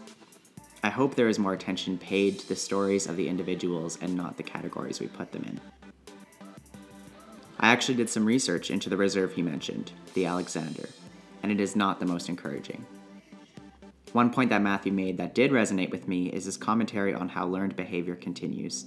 I 0.83 0.89
hope 0.89 1.15
there 1.15 1.29
is 1.29 1.39
more 1.39 1.53
attention 1.53 1.99
paid 1.99 2.39
to 2.39 2.49
the 2.49 2.57
stories 2.57 3.07
of 3.07 3.17
the 3.17 3.29
individuals 3.29 3.99
and 4.01 4.17
not 4.17 4.39
the 4.39 4.43
categories 4.43 5.01
we 5.01 5.07
put 5.07 5.33
them 5.33 5.45
in. 5.45 5.61
I 7.61 7.69
actually 7.69 7.95
did 7.95 8.09
some 8.09 8.25
research 8.25 8.71
into 8.71 8.89
the 8.89 8.97
reserve 8.97 9.35
he 9.35 9.43
mentioned, 9.43 9.93
the 10.15 10.25
Alexander, 10.25 10.89
and 11.43 11.53
it 11.53 11.61
is 11.61 11.77
not 11.77 12.01
the 12.01 12.07
most 12.07 12.31
encouraging. 12.31 12.87
One 14.13 14.31
point 14.31 14.49
that 14.49 14.63
Matthew 14.63 14.93
made 14.93 15.19
that 15.19 15.35
did 15.35 15.51
resonate 15.51 15.91
with 15.91 16.09
me 16.09 16.29
is 16.29 16.47
his 16.47 16.57
commentary 16.57 17.15
on 17.15 17.29
how 17.29 17.47
learned 17.47 17.77
behavior 17.77 18.17
continues. 18.17 18.87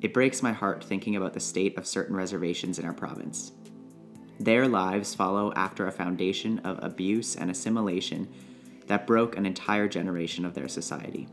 It 0.00 0.14
breaks 0.14 0.42
my 0.42 0.52
heart 0.52 0.82
thinking 0.82 1.16
about 1.16 1.34
the 1.34 1.40
state 1.40 1.76
of 1.76 1.86
certain 1.86 2.16
reservations 2.16 2.78
in 2.78 2.86
our 2.86 2.94
province. 2.94 3.52
Their 4.40 4.68
lives 4.68 5.14
follow 5.14 5.52
after 5.52 5.86
a 5.86 5.92
foundation 5.92 6.60
of 6.60 6.82
abuse 6.82 7.36
and 7.36 7.50
assimilation 7.50 8.26
that 8.86 9.06
broke 9.06 9.36
an 9.36 9.44
entire 9.44 9.86
generation 9.86 10.46
of 10.46 10.54
their 10.54 10.66
society. 10.66 11.28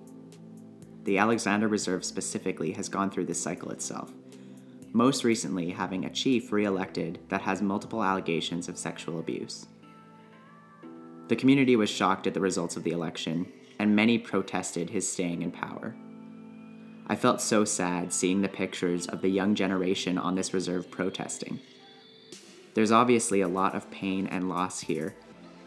The 1.05 1.17
Alexander 1.17 1.69
Reserve 1.69 2.03
specifically 2.03 2.73
has 2.73 2.89
gone 2.89 3.09
through 3.09 3.27
this 3.27 3.41
cycle 3.41 3.71
itself, 3.71 4.11
most 4.91 5.23
recently 5.23 5.69
having 5.69 6.03
a 6.03 6.09
chief 6.09 6.51
re 6.51 6.65
elected 6.65 7.19
that 7.29 7.43
has 7.43 7.61
multiple 7.61 8.03
allegations 8.03 8.67
of 8.67 8.77
sexual 8.77 9.19
abuse. 9.19 9.67
The 11.29 11.37
community 11.37 11.77
was 11.77 11.89
shocked 11.89 12.27
at 12.27 12.33
the 12.33 12.41
results 12.41 12.75
of 12.75 12.83
the 12.83 12.91
election, 12.91 13.49
and 13.79 13.95
many 13.95 14.17
protested 14.17 14.89
his 14.89 15.09
staying 15.09 15.43
in 15.43 15.51
power. 15.51 15.95
I 17.07 17.15
felt 17.15 17.39
so 17.39 17.63
sad 17.63 18.11
seeing 18.11 18.41
the 18.41 18.49
pictures 18.49 19.07
of 19.07 19.21
the 19.21 19.29
young 19.29 19.55
generation 19.55 20.17
on 20.17 20.35
this 20.35 20.53
reserve 20.53 20.91
protesting. 20.91 21.61
There's 22.77 22.91
obviously 22.91 23.41
a 23.41 23.47
lot 23.47 23.73
of 23.73 23.89
pain 23.89 24.27
and 24.27 24.49
loss 24.49 24.81
here, 24.81 25.15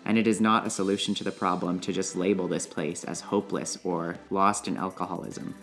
and 0.05 0.17
it 0.17 0.29
is 0.29 0.41
not 0.41 0.65
a 0.65 0.71
solution 0.71 1.13
to 1.17 1.25
the 1.25 1.33
problem 1.33 1.81
to 1.81 1.93
just 1.93 2.15
label 2.15 2.47
this 2.47 2.69
place 2.69 3.03
as 3.03 3.21
hopeless 3.21 3.77
or 3.83 4.19
lost 4.31 4.69
in 4.69 4.77
alcoholism. 4.77 5.57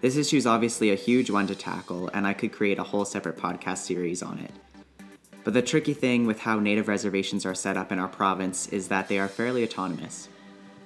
This 0.00 0.16
issue 0.16 0.38
is 0.38 0.46
obviously 0.46 0.90
a 0.90 0.94
huge 0.94 1.28
one 1.28 1.46
to 1.48 1.54
tackle, 1.54 2.08
and 2.14 2.26
I 2.26 2.32
could 2.32 2.52
create 2.52 2.78
a 2.78 2.84
whole 2.84 3.04
separate 3.04 3.36
podcast 3.36 3.84
series 3.84 4.22
on 4.22 4.38
it. 4.38 4.50
But 5.44 5.52
the 5.52 5.60
tricky 5.60 5.92
thing 5.92 6.26
with 6.26 6.40
how 6.40 6.58
native 6.58 6.88
reservations 6.88 7.44
are 7.44 7.54
set 7.54 7.76
up 7.76 7.92
in 7.92 7.98
our 7.98 8.08
province 8.08 8.68
is 8.68 8.88
that 8.88 9.08
they 9.08 9.18
are 9.18 9.28
fairly 9.28 9.62
autonomous. 9.62 10.30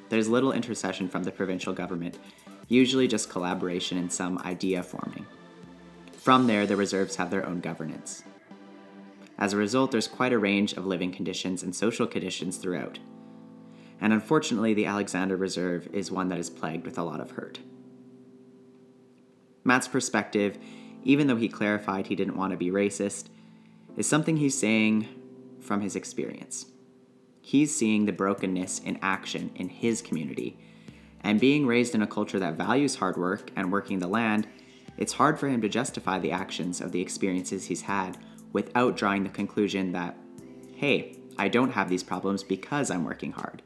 There's 0.09 0.29
little 0.29 0.51
intercession 0.51 1.09
from 1.09 1.23
the 1.23 1.31
provincial 1.31 1.75
government, 1.75 2.18
usually 2.66 3.07
just 3.07 3.31
collaboration 3.31 3.99
and 3.99 4.12
some 4.12 4.37
idea 4.38 4.83
forming. 4.83 5.27
From 6.16 6.49
there, 6.49 6.66
the 6.66 6.75
reserves 6.75 7.14
have 7.14 7.31
their 7.31 7.47
own 7.47 7.61
governance. 7.61 8.25
As 9.38 9.53
a 9.53 9.57
result, 9.57 9.92
there's 9.92 10.09
quite 10.09 10.33
a 10.33 10.38
range 10.38 10.72
of 10.72 10.85
living 10.85 11.12
conditions 11.12 11.62
and 11.62 11.74
social 11.74 12.07
conditions 12.07 12.57
throughout. 12.57 12.98
And 14.01 14.12
unfortunately, 14.12 14.74
the 14.74 14.87
Alexander 14.87 15.37
Reserve 15.37 15.88
is 15.92 16.11
one 16.11 16.29
that 16.29 16.38
is 16.38 16.51
plagued 16.51 16.85
with 16.85 16.98
a 16.98 17.05
lot 17.05 17.20
of 17.20 17.33
hurt. 17.33 17.61
Matt's 19.64 19.88
perspective, 19.88 20.59
even 21.05 21.29
though 21.29 21.37
he 21.37 21.48
clarified 21.48 22.07
he 22.07 22.16
didn't 22.16 22.37
want 22.37 22.51
to 22.51 22.57
be 22.57 22.70
racist, 22.70 23.27
is 23.96 24.09
something 24.09 24.37
he's 24.37 24.59
saying 24.59 25.07
from 25.61 25.83
his 25.83 25.94
experience. 25.94 26.66
He's 27.40 27.74
seeing 27.74 28.07
the 28.07 28.12
brokenness 28.12 28.81
in 28.81 28.98
action 29.03 29.51
in 29.55 29.68
his 29.68 30.03
community, 30.03 30.59
and 31.20 31.40
being 31.40 31.66
raised 31.66 31.94
in 31.94 32.03
a 32.03 32.07
culture 32.07 32.38
that 32.38 32.55
values 32.55 32.96
hard 32.96 33.16
work 33.16 33.51
and 33.57 33.72
working 33.72 33.98
the 33.98 34.07
land, 34.07 34.46
it's 34.96 35.14
hard 35.14 35.38
for 35.38 35.48
him 35.48 35.61
to 35.62 35.68
justify 35.68 36.18
the 36.18 36.33
actions 36.33 36.81
of 36.81 36.92
the 36.92 37.01
experiences 37.01 37.66
he's 37.66 37.83
had 37.83 38.18
without 38.52 38.96
drawing 38.96 39.24
the 39.24 39.28
conclusion 39.30 39.92
that, 39.92 40.16
hey, 40.74 41.16
I 41.38 41.48
don't 41.48 41.72
have 41.72 41.88
these 41.88 42.02
problems 42.02 42.42
because 42.42 42.90
I'm 42.90 43.04
working 43.04 43.32
hard. 43.32 43.62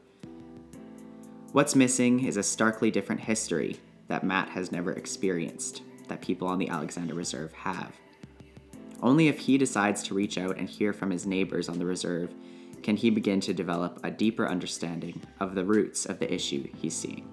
What's 1.51 1.75
missing 1.75 2.25
is 2.25 2.37
a 2.37 2.43
starkly 2.43 2.91
different 2.91 3.21
history 3.21 3.77
that 4.07 4.23
Matt 4.23 4.49
has 4.49 4.71
never 4.71 4.91
experienced, 4.91 5.81
that 6.07 6.21
people 6.21 6.47
on 6.47 6.59
the 6.59 6.69
Alexander 6.69 7.13
Reserve 7.13 7.53
have. 7.53 7.95
Only 9.01 9.27
if 9.27 9.39
he 9.39 9.57
decides 9.57 10.01
to 10.03 10.13
reach 10.13 10.37
out 10.37 10.57
and 10.57 10.69
hear 10.69 10.93
from 10.93 11.11
his 11.11 11.25
neighbors 11.25 11.69
on 11.69 11.77
the 11.77 11.85
reserve 11.85 12.33
can 12.81 12.95
he 12.95 13.09
begin 13.09 13.39
to 13.41 13.53
develop 13.53 13.99
a 14.03 14.11
deeper 14.11 14.47
understanding 14.47 15.21
of 15.39 15.55
the 15.55 15.65
roots 15.65 16.05
of 16.05 16.19
the 16.19 16.33
issue 16.33 16.67
he's 16.81 16.95
seeing. 16.95 17.27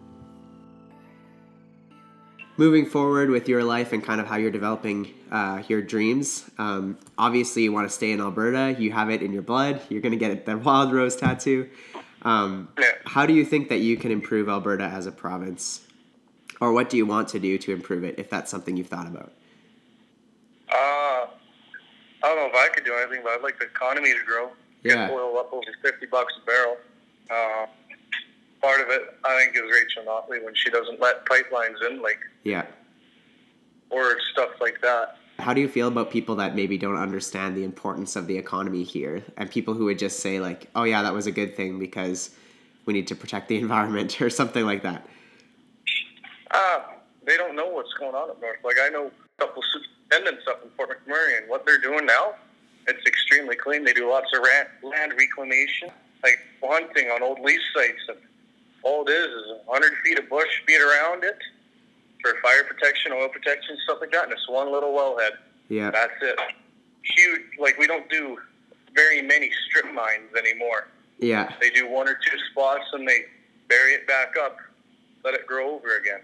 Moving 2.60 2.84
forward 2.84 3.30
with 3.30 3.48
your 3.48 3.64
life 3.64 3.94
and 3.94 4.04
kind 4.04 4.20
of 4.20 4.26
how 4.26 4.36
you're 4.36 4.50
developing 4.50 5.14
uh, 5.32 5.62
your 5.66 5.80
dreams. 5.80 6.44
Um, 6.58 6.98
obviously, 7.16 7.62
you 7.62 7.72
want 7.72 7.88
to 7.88 7.94
stay 7.94 8.10
in 8.12 8.20
Alberta. 8.20 8.76
You 8.78 8.92
have 8.92 9.08
it 9.08 9.22
in 9.22 9.32
your 9.32 9.40
blood. 9.40 9.80
You're 9.88 10.02
going 10.02 10.12
to 10.12 10.18
get 10.18 10.44
the 10.44 10.58
Wild 10.58 10.92
Rose 10.92 11.16
tattoo. 11.16 11.70
Um, 12.20 12.68
Yeah. 12.78 12.84
how 13.06 13.24
do 13.24 13.32
you 13.32 13.46
think 13.46 13.70
that 13.70 13.78
you 13.78 13.96
can 13.96 14.10
improve 14.10 14.50
Alberta 14.50 14.84
as 14.84 15.06
a 15.06 15.10
province? 15.12 15.80
Or 16.60 16.74
what 16.74 16.90
do 16.90 16.98
you 16.98 17.06
want 17.06 17.28
to 17.28 17.38
do 17.38 17.56
to 17.56 17.72
improve 17.72 18.04
it 18.04 18.16
if 18.18 18.28
that's 18.28 18.50
something 18.50 18.76
you've 18.76 18.88
thought 18.88 19.06
about? 19.06 19.32
Uh, 20.70 20.74
I 20.74 21.28
don't 22.22 22.36
know 22.36 22.50
if 22.50 22.54
I 22.54 22.68
could 22.74 22.84
do 22.84 22.92
anything, 22.94 23.22
but 23.24 23.30
I'd 23.32 23.42
like 23.42 23.58
the 23.58 23.64
economy 23.64 24.10
to 24.12 24.22
grow. 24.26 24.50
Yeah. 24.82 25.06
Get 25.08 25.12
oil 25.12 25.38
up 25.38 25.50
over 25.50 25.64
50 25.82 26.04
bucks 26.12 26.34
a 26.42 26.44
barrel. 26.44 26.76
Uh, 27.30 27.66
part 28.60 28.80
of 28.80 28.88
it, 28.90 29.02
I 29.24 29.36
think, 29.44 29.56
is 29.56 29.62
Rachel 29.62 30.04
Notley 30.04 30.44
when 30.44 30.54
she 30.54 30.70
doesn't 30.70 31.00
let 31.00 31.24
pipelines 31.26 31.76
in, 31.88 32.02
like, 32.02 32.18
Yeah. 32.44 32.66
or 33.90 34.16
stuff 34.32 34.50
like 34.60 34.80
that. 34.82 35.16
How 35.38 35.54
do 35.54 35.60
you 35.60 35.68
feel 35.68 35.88
about 35.88 36.10
people 36.10 36.36
that 36.36 36.54
maybe 36.54 36.76
don't 36.76 36.96
understand 36.96 37.56
the 37.56 37.64
importance 37.64 38.14
of 38.14 38.26
the 38.26 38.36
economy 38.36 38.82
here 38.82 39.22
and 39.38 39.50
people 39.50 39.72
who 39.74 39.86
would 39.86 39.98
just 39.98 40.20
say, 40.20 40.38
like, 40.38 40.68
oh, 40.74 40.84
yeah, 40.84 41.02
that 41.02 41.14
was 41.14 41.26
a 41.26 41.32
good 41.32 41.56
thing 41.56 41.78
because 41.78 42.30
we 42.84 42.92
need 42.92 43.06
to 43.08 43.14
protect 43.14 43.48
the 43.48 43.56
environment 43.64 44.20
or 44.20 44.28
something 44.30 44.66
like 44.66 44.82
that? 44.82 45.06
Uh, 46.50 46.80
they 47.24 47.36
don't 47.36 47.56
know 47.56 47.68
what's 47.68 47.92
going 47.94 48.14
on 48.14 48.28
up 48.30 48.40
north. 48.40 48.58
Like, 48.64 48.76
I 48.82 48.88
know 48.88 49.06
a 49.06 49.40
couple 49.46 49.62
superintendents 49.62 50.46
up 50.48 50.62
in 50.64 50.70
Fort 50.76 50.90
McMurray, 50.90 51.38
and 51.38 51.48
what 51.48 51.64
they're 51.64 51.80
doing 51.80 52.04
now, 52.04 52.34
it's 52.86 53.06
extremely 53.06 53.56
clean. 53.56 53.84
They 53.84 53.92
do 53.92 54.10
lots 54.10 54.26
of 54.34 54.42
land 54.82 55.12
reclamation, 55.16 55.90
like 56.22 56.38
hunting 56.62 57.08
on 57.10 57.22
old 57.22 57.40
lease 57.40 57.60
sites, 57.74 58.02
and 58.08 58.18
all 58.82 59.06
it 59.06 59.10
is 59.10 59.26
is 59.26 59.46
100 59.66 59.92
feet 60.04 60.18
of 60.18 60.28
bush 60.28 60.48
feet 60.66 60.80
around 60.80 61.24
it 61.24 61.38
for 62.22 62.34
fire 62.42 62.64
protection, 62.64 63.12
oil 63.12 63.28
protection, 63.28 63.76
stuff 63.84 63.98
like 64.00 64.12
that, 64.12 64.24
and 64.24 64.32
it's 64.32 64.48
one 64.48 64.70
little 64.72 64.90
wellhead. 64.92 65.32
Yeah. 65.68 65.90
That's 65.90 66.12
it. 66.22 66.38
Huge. 67.02 67.42
Like, 67.58 67.78
we 67.78 67.86
don't 67.86 68.08
do 68.10 68.38
very 68.94 69.22
many 69.22 69.50
strip 69.68 69.86
mines 69.92 70.34
anymore. 70.36 70.88
Yeah. 71.18 71.52
They 71.60 71.70
do 71.70 71.88
one 71.88 72.08
or 72.08 72.14
two 72.14 72.36
spots 72.50 72.84
and 72.92 73.06
they 73.08 73.24
bury 73.68 73.92
it 73.92 74.06
back 74.06 74.34
up, 74.42 74.56
let 75.24 75.34
it 75.34 75.46
grow 75.46 75.74
over 75.76 75.96
again. 75.96 76.20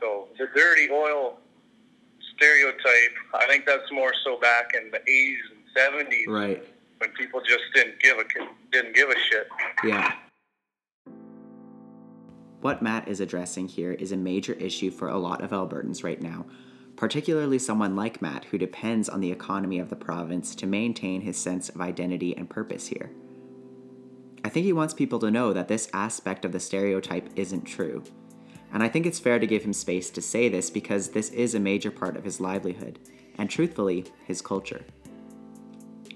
So 0.00 0.28
the 0.38 0.46
dirty 0.54 0.88
oil 0.90 1.38
stereotype, 2.36 3.14
I 3.34 3.46
think 3.46 3.66
that's 3.66 3.90
more 3.92 4.12
so 4.24 4.38
back 4.38 4.72
in 4.74 4.90
the 4.90 4.98
80s 4.98 5.36
and 5.50 6.06
70s 6.08 6.26
Right. 6.28 6.62
when 6.98 7.10
people 7.12 7.40
just 7.40 7.64
didn't 7.74 8.00
give 8.00 8.18
a 8.18 8.24
didn't 8.72 8.94
give 8.94 9.08
a 9.10 9.18
shit. 9.30 9.48
Yeah. 9.84 10.12
What 12.60 12.82
Matt 12.82 13.08
is 13.08 13.20
addressing 13.20 13.68
here 13.68 13.92
is 13.92 14.12
a 14.12 14.16
major 14.16 14.52
issue 14.54 14.90
for 14.90 15.08
a 15.08 15.18
lot 15.18 15.42
of 15.42 15.50
Albertans 15.50 16.04
right 16.04 16.20
now, 16.20 16.44
particularly 16.94 17.58
someone 17.58 17.96
like 17.96 18.20
Matt 18.20 18.44
who 18.46 18.58
depends 18.58 19.08
on 19.08 19.20
the 19.20 19.32
economy 19.32 19.78
of 19.78 19.88
the 19.88 19.96
province 19.96 20.54
to 20.56 20.66
maintain 20.66 21.22
his 21.22 21.38
sense 21.38 21.70
of 21.70 21.80
identity 21.80 22.36
and 22.36 22.50
purpose 22.50 22.88
here. 22.88 23.10
I 24.44 24.50
think 24.50 24.64
he 24.64 24.74
wants 24.74 24.92
people 24.92 25.18
to 25.20 25.30
know 25.30 25.54
that 25.54 25.68
this 25.68 25.88
aspect 25.94 26.44
of 26.44 26.52
the 26.52 26.60
stereotype 26.60 27.30
isn't 27.36 27.64
true. 27.64 28.04
And 28.72 28.82
I 28.82 28.88
think 28.88 29.06
it's 29.06 29.18
fair 29.18 29.38
to 29.38 29.46
give 29.46 29.64
him 29.64 29.72
space 29.72 30.10
to 30.10 30.22
say 30.22 30.48
this 30.48 30.70
because 30.70 31.10
this 31.10 31.30
is 31.30 31.54
a 31.54 31.60
major 31.60 31.90
part 31.90 32.16
of 32.16 32.24
his 32.24 32.40
livelihood, 32.40 32.98
and 33.38 33.48
truthfully, 33.48 34.04
his 34.26 34.42
culture. 34.42 34.84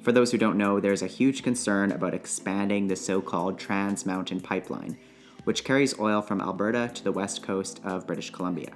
For 0.02 0.12
those 0.12 0.30
who 0.30 0.38
don't 0.38 0.58
know, 0.58 0.78
there's 0.78 1.02
a 1.02 1.06
huge 1.06 1.42
concern 1.42 1.90
about 1.90 2.14
expanding 2.14 2.88
the 2.88 2.96
so 2.96 3.22
called 3.22 3.58
Trans 3.58 4.04
Mountain 4.04 4.40
Pipeline, 4.40 4.98
which 5.44 5.64
carries 5.64 5.98
oil 5.98 6.20
from 6.20 6.40
Alberta 6.40 6.90
to 6.94 7.04
the 7.04 7.12
west 7.12 7.42
coast 7.42 7.80
of 7.84 8.06
British 8.06 8.30
Columbia. 8.30 8.72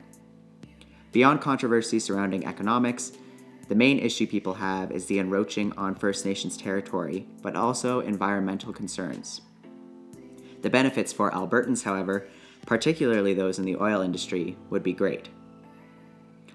Beyond 1.12 1.40
controversy 1.40 1.98
surrounding 1.98 2.46
economics, 2.46 3.12
the 3.68 3.74
main 3.74 3.98
issue 3.98 4.26
people 4.26 4.54
have 4.54 4.92
is 4.92 5.07
the 5.07 5.18
encroaching 5.18 5.72
on 5.76 5.94
First 5.94 6.24
Nations 6.24 6.57
territory, 6.57 7.26
but 7.42 7.57
also 7.57 8.00
environmental 8.00 8.72
concerns. 8.72 9.42
The 10.62 10.70
benefits 10.70 11.12
for 11.12 11.31
Albertans, 11.31 11.85
however, 11.85 12.26
particularly 12.66 13.35
those 13.35 13.59
in 13.59 13.64
the 13.64 13.76
oil 13.76 14.00
industry, 14.00 14.57
would 14.70 14.83
be 14.83 14.92
great. 14.92 15.28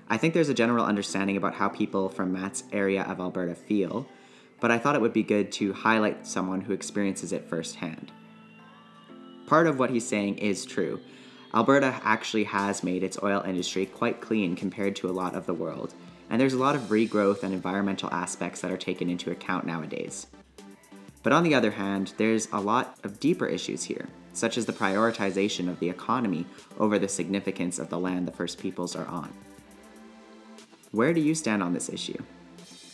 I 0.10 0.18
think 0.18 0.34
there's 0.34 0.50
a 0.50 0.54
general 0.54 0.86
understanding 0.86 1.38
about 1.38 1.56
how 1.56 1.70
people 1.70 2.10
from 2.10 2.34
Matt's 2.34 2.64
area 2.72 3.04
of 3.04 3.20
Alberta 3.20 3.56
feel, 3.56 4.08
but 4.60 4.72
I 4.72 4.78
thought 4.78 4.96
it 4.96 5.02
would 5.02 5.14
be 5.14 5.24
good 5.24 5.52
to 5.54 5.74
highlight 5.74 6.28
someone 6.28 6.62
who 6.62 6.74
experiences 6.74 7.32
it 7.32 7.48
firsthand. 7.48 8.12
Part 9.48 9.68
of 9.68 9.78
what 9.78 9.90
he's 9.90 10.08
saying 10.08 10.38
is 10.38 10.66
true. 10.66 11.00
Alberta 11.54 12.00
actually 12.04 12.46
has 12.46 12.84
made 12.84 13.04
its 13.04 13.22
oil 13.22 13.44
industry 13.46 13.86
quite 13.86 14.22
clean 14.22 14.56
compared 14.56 14.96
to 14.98 15.10
a 15.10 15.12
lot 15.12 15.36
of 15.36 15.46
the 15.46 15.54
world, 15.54 15.94
and 16.30 16.42
there's 16.42 16.54
a 16.54 16.60
lot 16.60 16.76
of 16.76 16.84
regrowth 16.84 17.44
and 17.44 17.54
environmental 17.54 18.10
aspects 18.12 18.62
that 18.62 18.72
are 18.72 18.78
taken 18.78 19.10
into 19.10 19.30
account 19.30 19.66
nowadays. 19.66 20.28
But 21.22 21.34
on 21.34 21.44
the 21.44 21.54
other 21.54 21.72
hand, 21.72 22.14
there's 22.18 22.48
a 22.52 22.60
lot 22.60 22.98
of 23.04 23.20
deeper 23.20 23.46
issues 23.46 23.84
here, 23.84 24.10
such 24.34 24.58
as 24.58 24.66
the 24.66 24.74
prioritization 24.74 25.70
of 25.70 25.80
the 25.80 25.90
economy 25.90 26.46
over 26.80 26.98
the 26.98 27.08
significance 27.08 27.78
of 27.80 27.90
the 27.90 28.00
land 28.00 28.28
the 28.28 28.32
First 28.32 28.60
Peoples 28.60 28.96
are 28.96 29.08
on. 29.08 29.32
Where 30.92 31.14
do 31.14 31.22
you 31.22 31.36
stand 31.36 31.64
on 31.64 31.74
this 31.74 31.90
issue? 31.90 32.18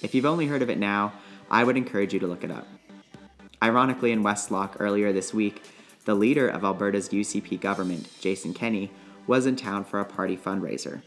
If 0.02 0.14
you've 0.14 0.26
only 0.26 0.48
heard 0.48 0.62
of 0.62 0.70
it 0.70 0.78
now, 0.78 1.14
I 1.50 1.64
would 1.64 1.78
encourage 1.78 2.14
you 2.14 2.20
to 2.20 2.28
look 2.28 2.44
it 2.44 2.52
up. 2.52 2.68
Ironically, 3.64 4.12
in 4.12 4.24
Westlock 4.24 4.76
earlier 4.80 5.12
this 5.12 5.34
week, 5.34 5.64
the 6.06 6.16
leader 6.16 6.48
of 6.48 6.64
Alberta's 6.64 7.10
UCP 7.10 7.60
government, 7.60 8.10
Jason 8.20 8.54
Kenney, 8.54 8.92
was 9.28 9.46
in 9.46 9.56
town 9.56 9.84
for 9.84 10.00
a 10.00 10.06
party 10.06 10.36
fundraiser. 10.38 11.02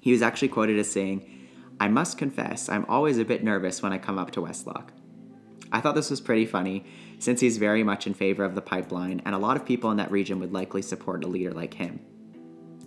He 0.00 0.12
was 0.12 0.22
actually 0.22 0.48
quoted 0.48 0.78
as 0.78 0.90
saying, 0.90 1.48
I 1.80 1.88
must 1.88 2.18
confess, 2.18 2.68
I'm 2.68 2.84
always 2.86 3.18
a 3.18 3.24
bit 3.24 3.44
nervous 3.44 3.82
when 3.82 3.92
I 3.92 3.98
come 3.98 4.18
up 4.18 4.32
to 4.32 4.40
Westlock. 4.40 4.88
I 5.70 5.80
thought 5.80 5.94
this 5.94 6.10
was 6.10 6.20
pretty 6.20 6.46
funny, 6.46 6.84
since 7.18 7.40
he's 7.40 7.58
very 7.58 7.82
much 7.82 8.06
in 8.06 8.14
favor 8.14 8.44
of 8.44 8.54
the 8.54 8.62
pipeline, 8.62 9.22
and 9.24 9.34
a 9.34 9.38
lot 9.38 9.56
of 9.56 9.66
people 9.66 9.90
in 9.90 9.96
that 9.98 10.10
region 10.10 10.40
would 10.40 10.52
likely 10.52 10.82
support 10.82 11.24
a 11.24 11.28
leader 11.28 11.52
like 11.52 11.74
him. 11.74 12.00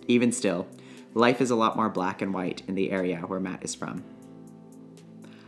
Even 0.08 0.32
still, 0.32 0.66
life 1.14 1.40
is 1.40 1.50
a 1.50 1.56
lot 1.56 1.76
more 1.76 1.88
black 1.88 2.22
and 2.22 2.34
white 2.34 2.62
in 2.66 2.74
the 2.74 2.90
area 2.90 3.18
where 3.18 3.40
Matt 3.40 3.64
is 3.64 3.74
from. 3.74 4.04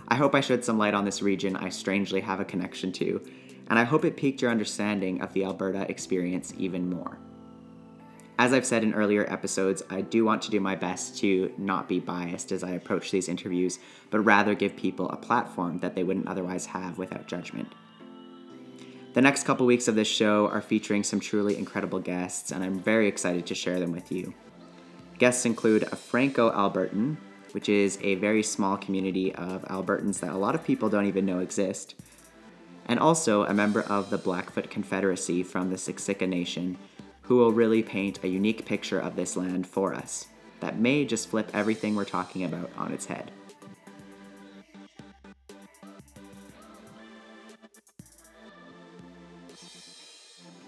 I 0.07 0.17
hope 0.17 0.35
I 0.35 0.41
shed 0.41 0.65
some 0.65 0.79
light 0.79 0.95
on 0.95 1.05
this 1.05 1.23
region 1.23 1.57
I 1.57 1.71
strangely 1.71 2.21
have 2.21 2.41
a 2.41 2.45
connection 2.45 2.93
to, 2.93 3.21
and 3.69 3.79
I 3.79 3.85
hope 3.85 4.05
it 4.05 4.17
piqued 4.17 4.43
your 4.43 4.51
understanding 4.51 5.21
of 5.21 5.33
the 5.33 5.45
Alberta 5.45 5.89
experience 5.91 6.53
even 6.59 6.89
more. 6.89 7.19
As 8.37 8.53
I've 8.53 8.67
said 8.67 8.83
in 8.83 8.95
earlier 8.95 9.25
episodes, 9.33 9.83
I 9.91 10.01
do 10.01 10.25
want 10.25 10.43
to 10.43 10.51
do 10.51 10.59
my 10.59 10.75
best 10.75 11.17
to 11.19 11.53
not 11.57 11.89
be 11.89 12.01
biased 12.01 12.51
as 12.51 12.65
I 12.65 12.71
approach 12.71 13.13
these 13.13 13.29
interviews, 13.29 13.79
but 14.11 14.21
rather 14.21 14.57
give 14.57 14.75
people 14.75 15.09
a 15.11 15.17
platform 15.17 15.79
that 15.79 15.95
they 15.95 16.03
wouldn't 16.03 16.27
otherwise 16.27 16.67
have 16.67 16.99
without 16.99 17.29
judgment. 17.29 17.73
The 19.13 19.23
next 19.23 19.45
couple 19.45 19.65
weeks 19.65 19.87
of 19.87 19.95
this 19.95 20.09
show 20.09 20.49
are 20.49 20.61
featuring 20.61 21.05
some 21.05 21.21
truly 21.21 21.57
incredible 21.57 22.01
guests, 22.01 22.51
and 22.51 22.65
I'm 22.65 22.81
very 22.81 23.07
excited 23.07 23.47
to 23.47 23.55
share 23.55 23.79
them 23.79 23.93
with 23.93 24.11
you. 24.11 24.35
Guests 25.19 25.47
include 25.47 25.85
a 25.85 25.95
Franco 25.95 26.51
Albertan, 26.51 27.17
which 27.53 27.69
is 27.69 28.01
a 28.03 28.17
very 28.17 28.43
small 28.43 28.77
community 28.77 29.33
of 29.37 29.63
Albertans 29.67 30.19
that 30.19 30.33
a 30.33 30.37
lot 30.37 30.57
of 30.57 30.65
people 30.65 30.89
don't 30.89 31.07
even 31.07 31.25
know 31.25 31.39
exist, 31.39 31.95
and 32.87 32.99
also 32.99 33.45
a 33.45 33.55
member 33.55 33.83
of 33.83 34.11
the 34.11 34.19
Blackfoot 34.19 34.71
Confederacy 34.71 35.43
from 35.43 35.71
the 35.71 35.77
Siksika 35.77 36.29
Nation, 36.29 36.77
who 37.23 37.37
will 37.37 37.53
really 37.53 37.83
paint 37.83 38.23
a 38.23 38.29
unique 38.29 38.65
picture 38.67 38.99
of 38.99 39.17
this 39.17 39.37
land 39.37 39.67
for 39.67 39.95
us 39.95 40.27
that 40.61 40.79
may 40.79 41.05
just 41.05 41.29
flip 41.29 41.51
everything 41.55 41.95
we're 41.95 42.05
talking 42.05 42.45
about 42.45 42.71
on 42.77 42.93
its 42.93 43.07
head. 43.07 43.31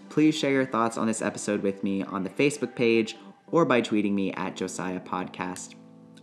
Please 0.09 0.35
share 0.35 0.51
your 0.51 0.65
thoughts 0.65 0.97
on 0.97 1.07
this 1.07 1.21
episode 1.21 1.63
with 1.63 1.85
me 1.85 2.03
on 2.03 2.25
the 2.25 2.31
Facebook 2.31 2.75
page 2.75 3.17
or 3.53 3.67
by 3.67 3.83
tweeting 3.83 4.13
me 4.13 4.33
at 4.33 4.57
Josiah 4.57 5.01
Podcast. 5.01 5.75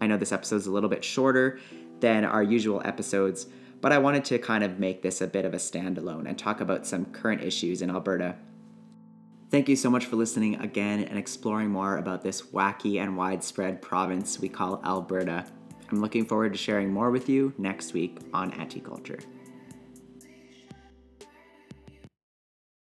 I 0.01 0.07
know 0.07 0.17
this 0.17 0.31
episode 0.31 0.55
is 0.55 0.65
a 0.65 0.71
little 0.71 0.89
bit 0.89 1.03
shorter 1.03 1.59
than 1.99 2.25
our 2.25 2.41
usual 2.41 2.81
episodes, 2.83 3.45
but 3.83 3.91
I 3.91 3.97
wanted 3.97 4.23
to 4.25 4.39
kind 4.39 4.63
of 4.63 4.79
make 4.79 5.01
this 5.01 5.19
a 5.19 5.27
bit 5.27 5.43
of 5.43 5.53
a 5.53 5.57
standalone 5.57 6.25
and 6.25 6.39
talk 6.39 6.61
about 6.61 6.87
some 6.87 7.03
current 7.03 7.43
issues 7.43 7.81
in 7.81 7.89
Alberta. 7.89 8.37
Thank 9.51 9.67
you 9.67 9.75
so 9.75 9.89
much 9.89 10.05
for 10.05 10.15
listening 10.15 10.55
again 10.61 11.03
and 11.03 11.19
exploring 11.19 11.67
more 11.67 11.97
about 11.97 12.21
this 12.21 12.43
wacky 12.43 13.01
and 13.01 13.17
widespread 13.17 13.81
province 13.81 14.39
we 14.39 14.47
call 14.47 14.81
Alberta. 14.85 15.45
I'm 15.91 15.99
looking 15.99 16.25
forward 16.25 16.53
to 16.53 16.57
sharing 16.57 16.93
more 16.93 17.11
with 17.11 17.27
you 17.27 17.53
next 17.57 17.91
week 17.91 18.19
on 18.33 18.53
Anti 18.53 18.79
Culture. 18.79 19.19